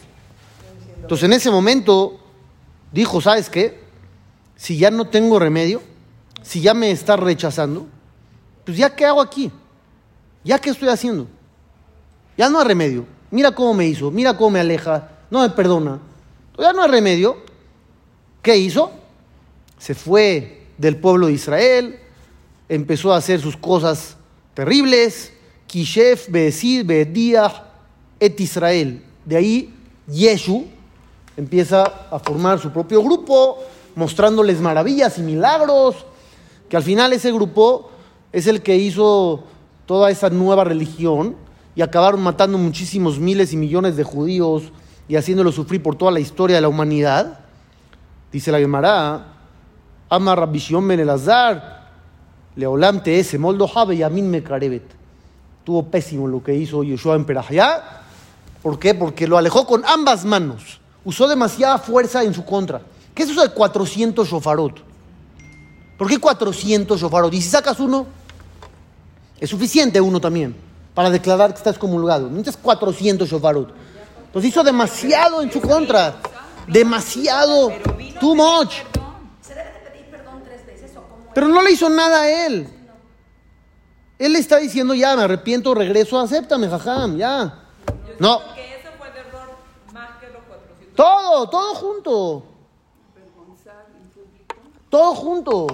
[1.01, 2.21] Entonces en ese momento
[2.93, 3.81] dijo, ¿sabes qué?
[4.57, 5.83] Si ya no tengo remedio,
[6.43, 7.87] si ya me está rechazando,
[8.65, 9.51] pues ya qué hago aquí?
[10.45, 11.27] ¿Ya qué estoy haciendo?
[12.37, 13.07] Ya no hay remedio.
[13.31, 15.99] Mira cómo me hizo, mira cómo me aleja, no me perdona.
[16.59, 17.37] Ya no hay remedio.
[18.43, 18.93] ¿Qué hizo?
[19.79, 21.99] Se fue del pueblo de Israel,
[22.69, 24.17] empezó a hacer sus cosas
[24.55, 25.33] terribles.
[25.67, 27.65] Kishef, Beesid, Beediah,
[28.21, 29.03] Et Israel.
[29.25, 29.75] De ahí
[30.07, 30.67] Yeshu
[31.37, 33.59] empieza a formar su propio grupo,
[33.95, 35.97] mostrándoles maravillas y milagros,
[36.69, 37.91] que al final ese grupo
[38.33, 39.45] es el que hizo
[39.87, 41.37] toda esa nueva religión
[41.75, 44.65] y acabaron matando muchísimos miles y millones de judíos
[45.09, 47.41] y haciéndolos sufrir por toda la historia de la humanidad.
[48.33, 49.27] Dice la Gemara,
[50.09, 51.77] Ama Rabbi Shimon ben Elazar,
[52.57, 54.85] Leolam ese moldo habe y amin carebet.
[55.65, 58.03] Tuvo pésimo lo que hizo Yeshua en Perajá.
[58.63, 58.95] ¿Por qué?
[58.95, 60.81] Porque lo alejó con ambas manos.
[61.07, 62.83] Usó demasiada fuerza en su contra.
[63.15, 64.83] ¿Qué es eso de 400 shofarot?
[65.97, 67.33] ¿Por qué 400 shofarot?
[67.33, 68.07] Y si sacas uno,
[69.41, 70.55] es suficiente uno también
[70.95, 72.29] para declarar que estás comulgado.
[72.29, 73.73] Necesitas 400 shofarot.
[74.27, 76.17] Entonces hizo demasiado en su contra.
[76.67, 77.71] Demasiado.
[78.21, 78.73] Too much.
[79.41, 82.47] ¿Se debe de pedir perdón tres veces o cómo Pero no le hizo nada a
[82.47, 82.69] él.
[84.19, 87.63] Él le está diciendo, ya, me arrepiento, regreso, acéptame, jajam, ya.
[88.19, 89.57] No, Que ese fue el error
[89.93, 90.86] más que los 400.
[90.97, 92.43] Todo, todo junto.
[94.89, 95.67] Todo junto.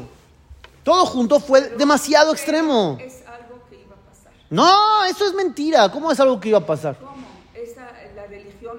[0.82, 2.98] Todo junto fue demasiado extremo.
[3.00, 4.32] Es algo que iba a pasar.
[4.50, 5.88] No, eso es mentira.
[5.90, 6.96] ¿Cómo es algo que iba a pasar?
[6.98, 7.12] ¿Cómo?
[7.54, 8.78] Esa, la religión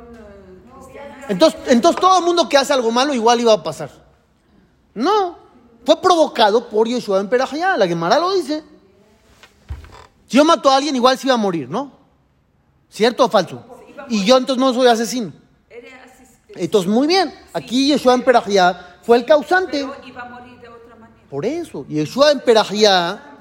[0.77, 1.25] cristiana.
[1.29, 3.89] Entonces, entonces todo el mundo que hace algo malo igual iba a pasar.
[4.93, 5.37] No,
[5.85, 7.77] fue provocado por Yeshua en Perajá.
[7.77, 8.63] La Gemara lo dice.
[10.27, 11.91] Si yo mato a alguien, igual se iba a morir, ¿no?
[12.89, 13.63] ¿Cierto o falso?
[14.09, 15.42] Y yo entonces no soy asesino.
[16.55, 17.33] Entonces, muy bien.
[17.53, 19.87] Aquí Yeshua en Perajía fue el causante.
[21.29, 23.37] Por eso, Yeshua en Perajía,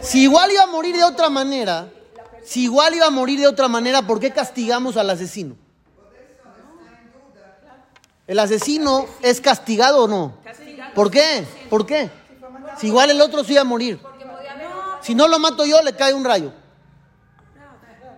[0.00, 1.88] si igual iba a morir de otra manera,
[2.44, 5.56] si igual iba a morir de otra manera, ¿por qué castigamos al asesino?
[8.26, 10.34] ¿El asesino es castigado o no?
[10.94, 11.44] ¿Por qué?
[11.68, 12.10] ¿Por qué?
[12.78, 14.00] Si igual el otro sí iba a morir.
[15.00, 16.52] Si no lo mato yo, le cae un rayo.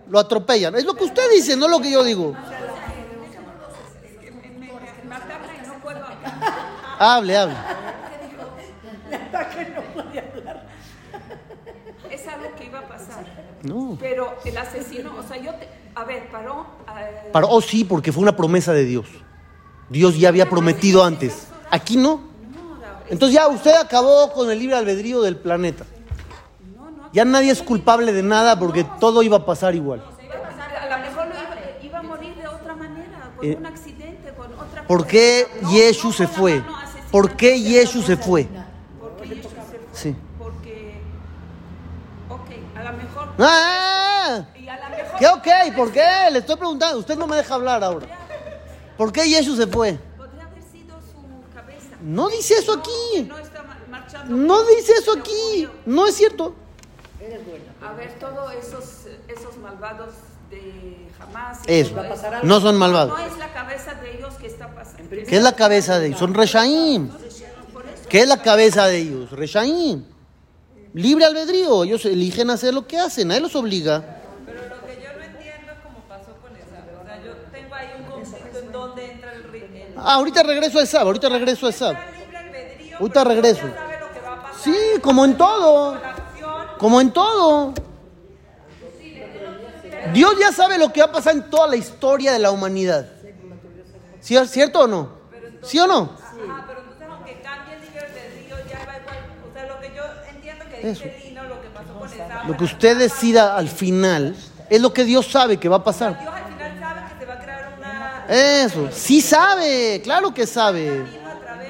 [0.07, 0.75] Lo atropellan.
[0.75, 2.35] Es lo que usted dice, no lo que yo digo.
[6.99, 7.55] Hable, hable.
[12.11, 13.23] Es algo que iba a pasar.
[13.63, 13.97] No.
[13.99, 16.65] Pero el asesino, o sea, yo te, a ver, paró.
[16.99, 19.05] eh, Para, oh, sí, porque fue una promesa de Dios.
[19.89, 21.47] Dios ya había prometido antes.
[21.71, 22.21] Aquí no.
[23.09, 25.85] Entonces ya usted acabó con el libre albedrío del planeta.
[27.11, 30.01] Ya nadie es culpable de nada porque todo iba a pasar igual.
[30.01, 34.53] a lo mejor iba, iba a morir de otra manera, con Eh, un accidente, con
[34.53, 36.61] otra ¿Por qué Yeshu se fue?
[37.11, 38.47] ¿Por qué Yeshu se fue?
[38.99, 39.79] Porque Yeshu se fue.
[39.93, 40.15] Sí.
[40.37, 41.01] Porque,
[42.29, 43.29] ok, a lo mejor.
[43.39, 44.45] ¡Ah!
[44.55, 45.19] Y a lo mejor.
[45.19, 45.75] ¿Qué ok?
[45.75, 46.05] ¿Por qué?
[46.31, 46.99] Le estoy preguntando.
[46.99, 48.07] Usted no me deja hablar ahora.
[48.97, 49.97] ¿Por qué Yeshu se fue?
[50.17, 51.97] Podría haber sido su cabeza.
[51.99, 53.29] No dice eso aquí.
[54.27, 55.67] no dice eso aquí.
[55.85, 56.53] No es cierto.
[57.81, 60.13] A ver, todos esos, esos malvados
[60.49, 61.59] de Hamas.
[61.67, 61.89] y Eso.
[61.91, 62.47] todo Va a pasar algo.
[62.47, 63.19] No son No malvados.
[63.31, 65.09] es la cabeza de ellos que está pasando.
[65.09, 66.19] ¿Qué es la cabeza de ellos?
[66.19, 67.09] Son Reshaim.
[68.09, 69.31] ¿Qué es la cabeza de ellos?
[69.31, 70.03] Reshaim.
[70.93, 71.83] Libre albedrío.
[71.83, 73.27] Ellos eligen hacer lo que hacen.
[73.27, 74.03] Nadie los obliga.
[74.45, 76.83] Pero lo que yo no entiendo es cómo pasó con esa.
[76.99, 80.41] O sea, yo tengo ahí un conflicto en dónde entra el, ri- el Ah, ahorita
[80.41, 81.05] regreso a Esab.
[81.05, 82.97] Ahorita regreso a albedrío.
[82.99, 83.67] Ahorita regreso.
[84.63, 85.97] Sí, como en todo.
[86.79, 87.73] Como en todo.
[90.13, 93.07] Dios ya sabe lo que va a pasar en toda la historia de la humanidad.
[94.21, 95.09] ¿Sí, ¿Es cierto o no?
[95.63, 96.11] ¿Sí o no?
[96.17, 99.17] Ajá, pero entonces aunque cambie el libre albedrío ya va igual.
[99.49, 101.03] O sea, lo que yo entiendo que Eso.
[101.03, 102.43] dice Lino, lo que pasó con esa.
[102.45, 104.35] Lo que usted decida al final
[104.69, 106.19] es lo que Dios sabe que va a pasar.
[106.19, 108.25] Dios al final sabe que se va a crear una.
[108.29, 111.05] Eso, sí sabe, claro que sabe.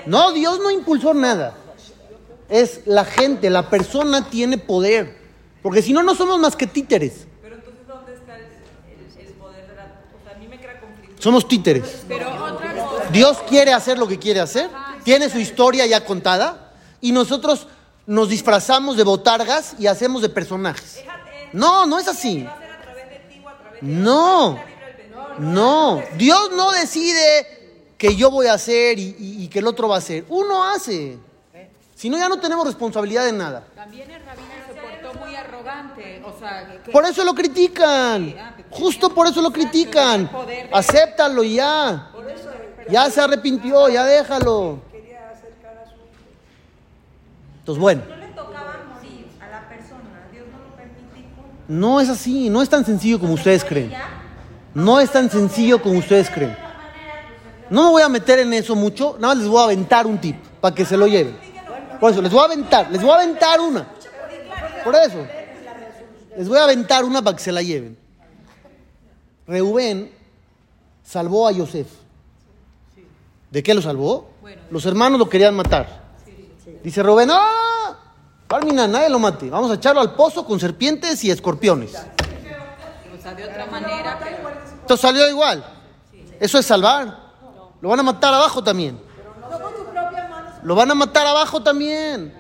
[0.06, 1.54] No, Dios no impulsó nada.
[2.50, 5.18] Es la gente, la persona tiene poder.
[5.62, 7.28] Porque si no, no somos más que títeres.
[7.42, 9.84] Pero entonces, ¿dónde está el, el, el poder de la.
[9.84, 11.09] O sea, a mí me crea conflicto.
[11.20, 12.04] Somos títeres.
[13.12, 14.70] Dios quiere hacer lo que quiere hacer,
[15.04, 17.68] tiene su historia ya contada y nosotros
[18.06, 21.04] nos disfrazamos de botargas y hacemos de personajes.
[21.54, 22.48] No, no es así.
[23.82, 24.60] No,
[25.40, 26.02] no.
[26.18, 30.00] Dios no decide que yo voy a hacer y, y- que el otro va a
[30.00, 30.26] hacer.
[30.30, 31.18] Uno hace.
[31.96, 33.66] Si no, ya no tenemos responsabilidad de nada.
[33.76, 34.48] También el rabino
[35.70, 38.36] se portó muy arrogante, o sea, que- Por eso lo critican.
[38.72, 40.30] Justo por eso lo critican.
[40.72, 42.10] Acéptalo y ya.
[42.90, 44.80] Ya se arrepintió, ya déjalo.
[47.60, 51.44] Entonces, bueno, No le tocaba morir a la persona, Dios no lo permitió.
[51.68, 53.94] no es así, no es tan sencillo como ustedes creen.
[54.74, 56.58] No es tan sencillo como ustedes creen.
[57.70, 60.18] No me voy a meter en eso mucho, nada más les voy a aventar un
[60.18, 61.38] tip para que se lo lleven.
[62.00, 63.86] Por eso, les voy a aventar, les voy a aventar una.
[64.84, 65.28] Por eso,
[66.40, 67.98] les voy a aventar una para que se la lleven.
[69.46, 70.10] Reubén
[71.04, 71.88] salvó a Yosef.
[73.52, 74.30] ¿De qué lo salvó?
[74.72, 76.02] Los hermanos lo querían matar.
[76.82, 78.00] Dice Reubén, ¡ah!
[78.48, 79.50] Palmina, nadie lo mate.
[79.50, 81.90] Vamos a echarlo al pozo con serpientes y escorpiones.
[81.94, 84.18] o sea, de otra manera,
[84.80, 85.62] Entonces salió igual.
[86.40, 87.18] Eso es salvar.
[87.82, 88.98] Lo van a matar abajo también.
[90.64, 92.34] Lo van a matar abajo también.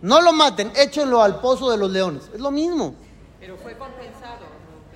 [0.00, 2.30] No lo maten, échenlo al pozo de los leones.
[2.32, 3.01] Es lo mismo.
[3.42, 4.46] Pero fue compensado.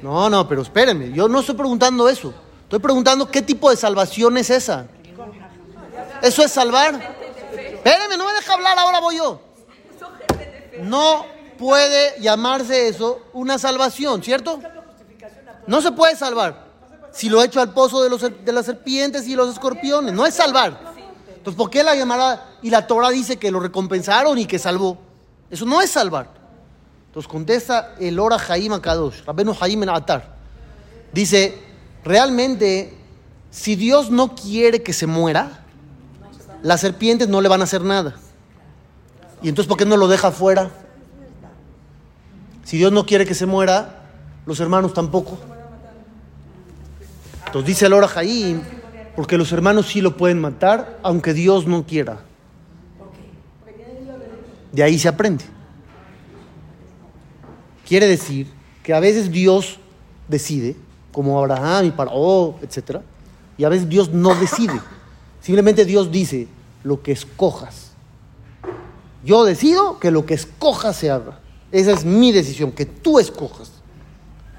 [0.01, 1.11] No, no, pero espérenme.
[1.11, 2.33] Yo no estoy preguntando eso.
[2.63, 4.87] Estoy preguntando qué tipo de salvación es esa.
[6.23, 6.95] ¿Eso es salvar?
[7.53, 9.41] Espérenme, no me deja hablar, ahora voy yo.
[10.81, 11.27] No
[11.59, 14.61] puede llamarse eso una salvación, ¿cierto?
[15.67, 16.67] No se puede salvar.
[17.11, 20.35] Si lo echo al pozo de, los, de las serpientes y los escorpiones, no es
[20.35, 20.95] salvar.
[21.37, 22.59] Entonces, ¿por qué la llamará?
[22.63, 24.99] Y la Torah dice que lo recompensaron y que salvó.
[25.51, 26.46] Eso no es salvar.
[27.17, 30.37] Entonces contesta el Ora Jaim Akadosh, Rabenu Jaim en Atar.
[31.15, 31.59] Dice,
[32.05, 32.95] realmente,
[33.51, 35.65] si Dios no quiere que se muera,
[36.61, 38.17] las serpientes no le van a hacer nada.
[39.41, 40.71] ¿Y entonces por qué no lo deja fuera?
[42.65, 44.03] Si Dios no quiere que se muera,
[44.45, 45.39] los hermanos tampoco.
[47.47, 48.61] Entonces dice el Ora Jaim,
[49.17, 52.19] porque los hermanos sí lo pueden matar, aunque Dios no quiera.
[54.71, 55.56] De ahí se aprende.
[57.87, 58.49] Quiere decir
[58.83, 59.79] que a veces Dios
[60.29, 60.77] decide,
[61.13, 63.01] como Abraham y Paró, etc.
[63.57, 64.79] Y a veces Dios no decide.
[65.41, 66.49] Simplemente Dios dice,
[66.83, 67.93] lo que escojas.
[69.25, 71.39] Yo decido que lo que escojas se haga.
[71.73, 73.71] Esa es mi decisión, que tú escojas.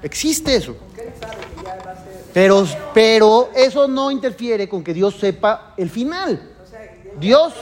[0.02, 0.76] Existe eso.
[2.32, 6.40] Pero, pero eso no interfiere con que Dios sepa el final.
[7.18, 7.54] Dios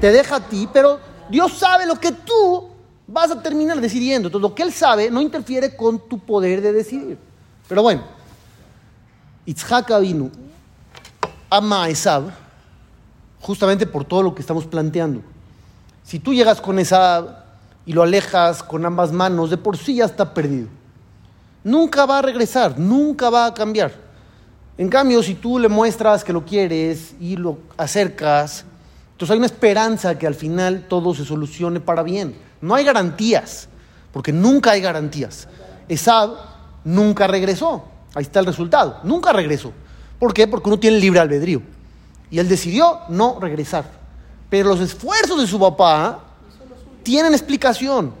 [0.00, 2.69] te deja a ti, pero Dios sabe lo que tú
[3.10, 4.28] vas a terminar decidiendo.
[4.28, 7.18] Entonces, lo que Él sabe no interfiere con tu poder de decidir.
[7.68, 8.02] Pero bueno,
[9.46, 10.30] Itzhak Avinu
[11.48, 12.30] ama a Esab
[13.40, 15.22] justamente por todo lo que estamos planteando.
[16.04, 17.44] Si tú llegas con Esab
[17.86, 20.68] y lo alejas con ambas manos, de por sí ya está perdido.
[21.64, 23.92] Nunca va a regresar, nunca va a cambiar.
[24.78, 28.64] En cambio, si tú le muestras que lo quieres y lo acercas,
[29.12, 32.49] entonces hay una esperanza que al final todo se solucione para bien.
[32.60, 33.68] No hay garantías,
[34.12, 35.48] porque nunca hay garantías.
[35.88, 36.36] Esab
[36.84, 37.84] nunca regresó.
[38.14, 39.00] Ahí está el resultado.
[39.02, 39.72] Nunca regresó.
[40.18, 40.46] ¿Por qué?
[40.46, 41.62] Porque uno tiene libre albedrío.
[42.30, 43.84] Y él decidió no regresar.
[44.48, 46.20] Pero los esfuerzos de su papá
[47.02, 48.12] tienen explicación.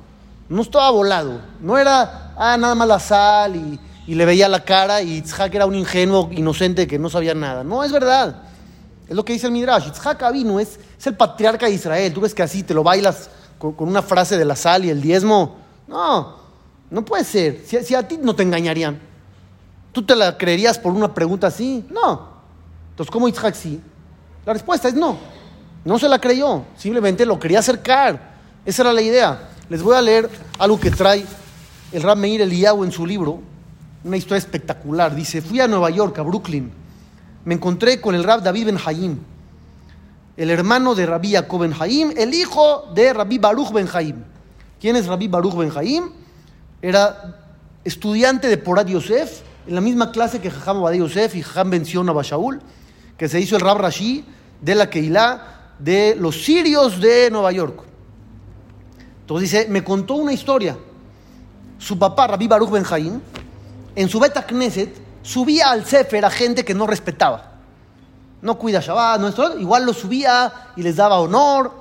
[0.48, 1.40] No estaba volado.
[1.60, 5.54] No era, ah, nada más la sal y, y le veía la cara y Itzhak
[5.54, 7.62] era un ingenuo inocente que no sabía nada.
[7.62, 8.42] No, es verdad.
[9.08, 9.88] Es lo que dice el Midrash.
[9.88, 12.12] Itzhak Avinu es, es el patriarca de Israel.
[12.12, 13.28] Tú ves que así te lo bailas
[13.60, 15.56] con, una frase de la sal y el diezmo.
[15.86, 16.36] No,
[16.90, 17.62] no puede ser.
[17.66, 18.98] Si, a ti no te engañarían.
[19.92, 21.84] ¿Tú te la creerías por una pregunta así?
[21.90, 22.28] No.
[22.90, 23.80] Entonces, ¿cómo Itzhak sí?
[24.46, 25.18] La respuesta es no.
[25.84, 26.64] No se la creyó.
[26.76, 28.30] Simplemente lo quería acercar.
[28.64, 29.50] Esa era la idea.
[29.68, 31.24] Les voy a leer algo que trae
[31.92, 33.40] el Rab Meir Eliyahu en su libro.
[34.04, 35.14] Una historia espectacular.
[35.14, 36.72] Dice, fui a Nueva York, a Brooklyn.
[37.44, 39.18] Me encontré con el Rab David Ben Hayim,
[40.40, 44.24] el hermano de Rabbi Jacob Ben Hayim, el hijo de Rabbi Baruch Ben Hayim.
[44.80, 46.12] ¿Quién es Rabbi Baruch Ben Hayim?
[46.80, 47.36] Era
[47.84, 51.84] estudiante de Porat Yosef, en la misma clase que Jajam Abadí Yosef y Jajam Ben
[51.84, 52.58] Sion Abashaul,
[53.18, 54.24] que se hizo el Rab Rashi
[54.62, 57.82] de la Keilah de los sirios de Nueva York.
[59.20, 60.74] Entonces dice, me contó una historia.
[61.76, 63.20] Su papá, Rabbi Baruch Ben Hayim,
[63.94, 67.49] en su Beta Knesset, subía al Sefer a gente que no respetaba.
[68.42, 71.72] No cuida Shabbat, no igual lo subía y les daba honor.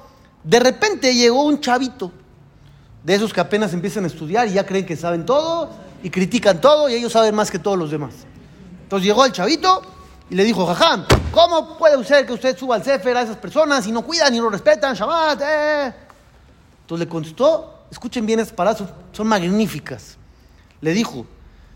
[0.43, 2.12] De repente llegó un chavito,
[3.03, 5.70] de esos que apenas empiezan a estudiar y ya creen que saben todo
[6.03, 8.14] y critican todo y ellos saben más que todos los demás.
[8.84, 9.82] Entonces llegó el chavito
[10.30, 13.88] y le dijo, Jajam, ¿cómo puede ser que usted suba al Sefer a esas personas
[13.88, 15.41] y no cuidan y no respetan Shabbat?
[15.41, 15.93] eh?".
[16.82, 20.18] Entonces le contestó, escuchen bien estas palabras, son magníficas.
[20.82, 21.26] Le dijo,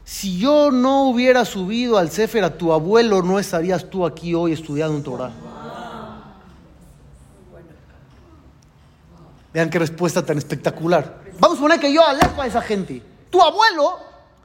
[0.05, 4.51] si yo no hubiera subido al Sefer a tu abuelo, no estarías tú aquí hoy
[4.51, 5.31] estudiando un Torah.
[9.53, 11.21] Vean qué respuesta tan espectacular.
[11.39, 13.01] Vamos a poner que yo alejo a esa gente.
[13.29, 13.99] Tu abuelo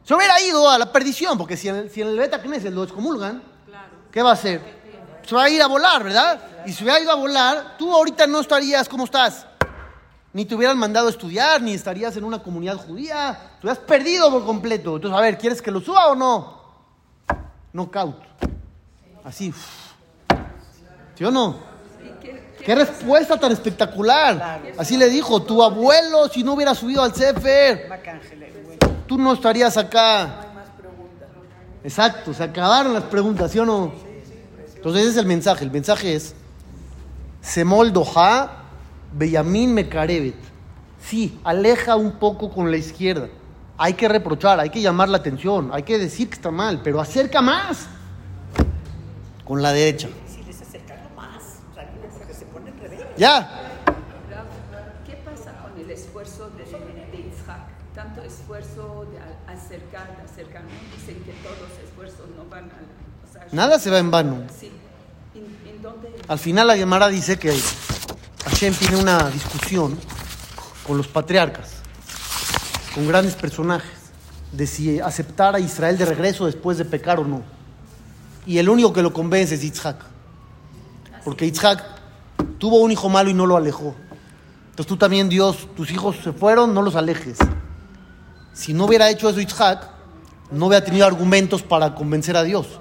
[0.04, 2.84] se hubiera ido a la perdición, porque si en el, si en Beta Knesset lo
[2.84, 3.42] excomulgan,
[4.12, 4.78] ¿qué va a hacer?
[5.26, 6.40] Se va a ir a volar, ¿verdad?
[6.66, 9.46] Y si hubiera ido a volar, tú ahorita no estarías como estás.
[10.38, 13.36] Ni te hubieran mandado a estudiar, ni estarías en una comunidad judía.
[13.60, 14.94] Te hubieras perdido por completo.
[14.94, 16.62] Entonces, a ver, ¿quieres que lo suba o no?
[17.72, 18.22] Knockout.
[19.24, 19.52] Así.
[21.16, 21.56] ¿Sí o no?
[22.64, 24.62] Qué respuesta tan espectacular.
[24.78, 27.90] Así le dijo, tu abuelo, si no hubiera subido al Sefer,
[29.08, 30.46] tú no estarías acá.
[31.82, 33.92] Exacto, se acabaron las preguntas, ¿sí o no?
[34.76, 35.64] Entonces ese es el mensaje.
[35.64, 36.32] El mensaje es,
[37.40, 38.57] Semol Doha,
[39.12, 40.34] Beyamin Mekarevet.
[41.00, 43.28] Sí, aleja un poco con la izquierda.
[43.76, 47.00] Hay que reprochar, hay que llamar la atención, hay que decir que está mal, pero
[47.00, 47.86] acerca más
[49.44, 50.08] con la derecha.
[50.28, 51.88] Si les acercan más, o sea,
[52.18, 53.16] porque se ponen rebeldes.
[53.16, 53.48] Ya,
[55.06, 57.68] ¿Qué pasa con el esfuerzo de, de Isaac?
[57.94, 59.18] Tanto esfuerzo de
[59.52, 60.62] acercar, de acercar.
[60.62, 60.70] ¿no?
[60.96, 63.28] Dicen que todos los esfuerzos no van a...
[63.28, 64.42] o sea, nada se va en vano.
[64.58, 64.70] Sí.
[65.34, 66.14] ¿En, en dónde?
[66.26, 67.52] Al final la Gemara dice que
[68.44, 69.98] Hashem tiene una discusión
[70.86, 71.70] con los patriarcas,
[72.94, 73.90] con grandes personajes,
[74.52, 77.42] de si aceptar a Israel de regreso después de pecar o no.
[78.46, 79.96] Y el único que lo convence es Yitzhak.
[81.24, 81.84] Porque Yitzhak
[82.58, 83.94] tuvo un hijo malo y no lo alejó.
[84.70, 87.36] Entonces tú también, Dios, tus hijos se fueron, no los alejes.
[88.54, 89.88] Si no hubiera hecho eso Yitzhak,
[90.50, 92.80] no hubiera tenido argumentos para convencer a Dios.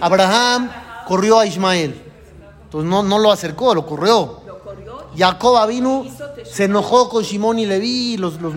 [0.00, 0.70] Abraham
[1.08, 2.00] corrió a Ismael.
[2.64, 4.39] Entonces no, no lo acercó, lo corrió.
[5.16, 6.06] Jacob vino,
[6.44, 8.54] se enojó con Simón y Leví, los, los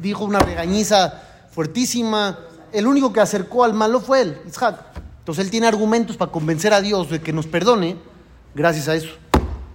[0.00, 2.38] dijo una regañiza fuertísima.
[2.72, 4.84] El único que acercó al malo fue él, Isaac.
[5.18, 7.96] Entonces él tiene argumentos para convencer a Dios de que nos perdone
[8.54, 9.10] gracias a eso.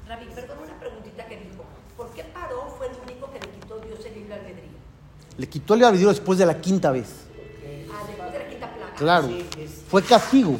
[0.07, 1.63] Rabbi, perdón una preguntita que dijo.
[1.95, 4.69] ¿Por qué Paró fue el único que le quitó Dios el libre albedrío?
[5.37, 7.07] Le quitó el albedrío después de la quinta vez.
[7.91, 8.93] Ah, después de la quinta plaga.
[8.95, 9.29] Claro,
[9.89, 10.57] fue castigo.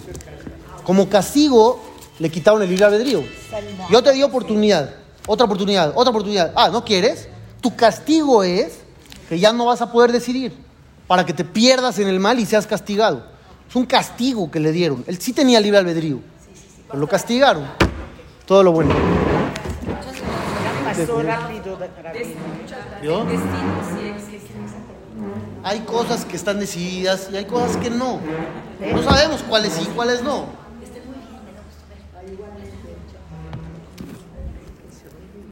[0.83, 1.81] Como castigo
[2.19, 3.23] le quitaron el libre albedrío.
[3.89, 4.93] Yo te di oportunidad,
[5.27, 6.51] otra oportunidad, otra oportunidad.
[6.55, 7.27] Ah, ¿no quieres?
[7.61, 8.79] Tu castigo es
[9.27, 10.53] que ya no vas a poder decidir
[11.07, 13.25] para que te pierdas en el mal y seas castigado.
[13.67, 15.03] Es un castigo que le dieron.
[15.07, 16.19] Él sí tenía libre albedrío,
[16.87, 17.65] pero lo castigaron.
[18.45, 18.93] Todo lo bueno.
[25.63, 28.19] Hay cosas que están decididas y hay cosas que no.
[28.91, 30.64] No sabemos cuáles sí y cuáles no.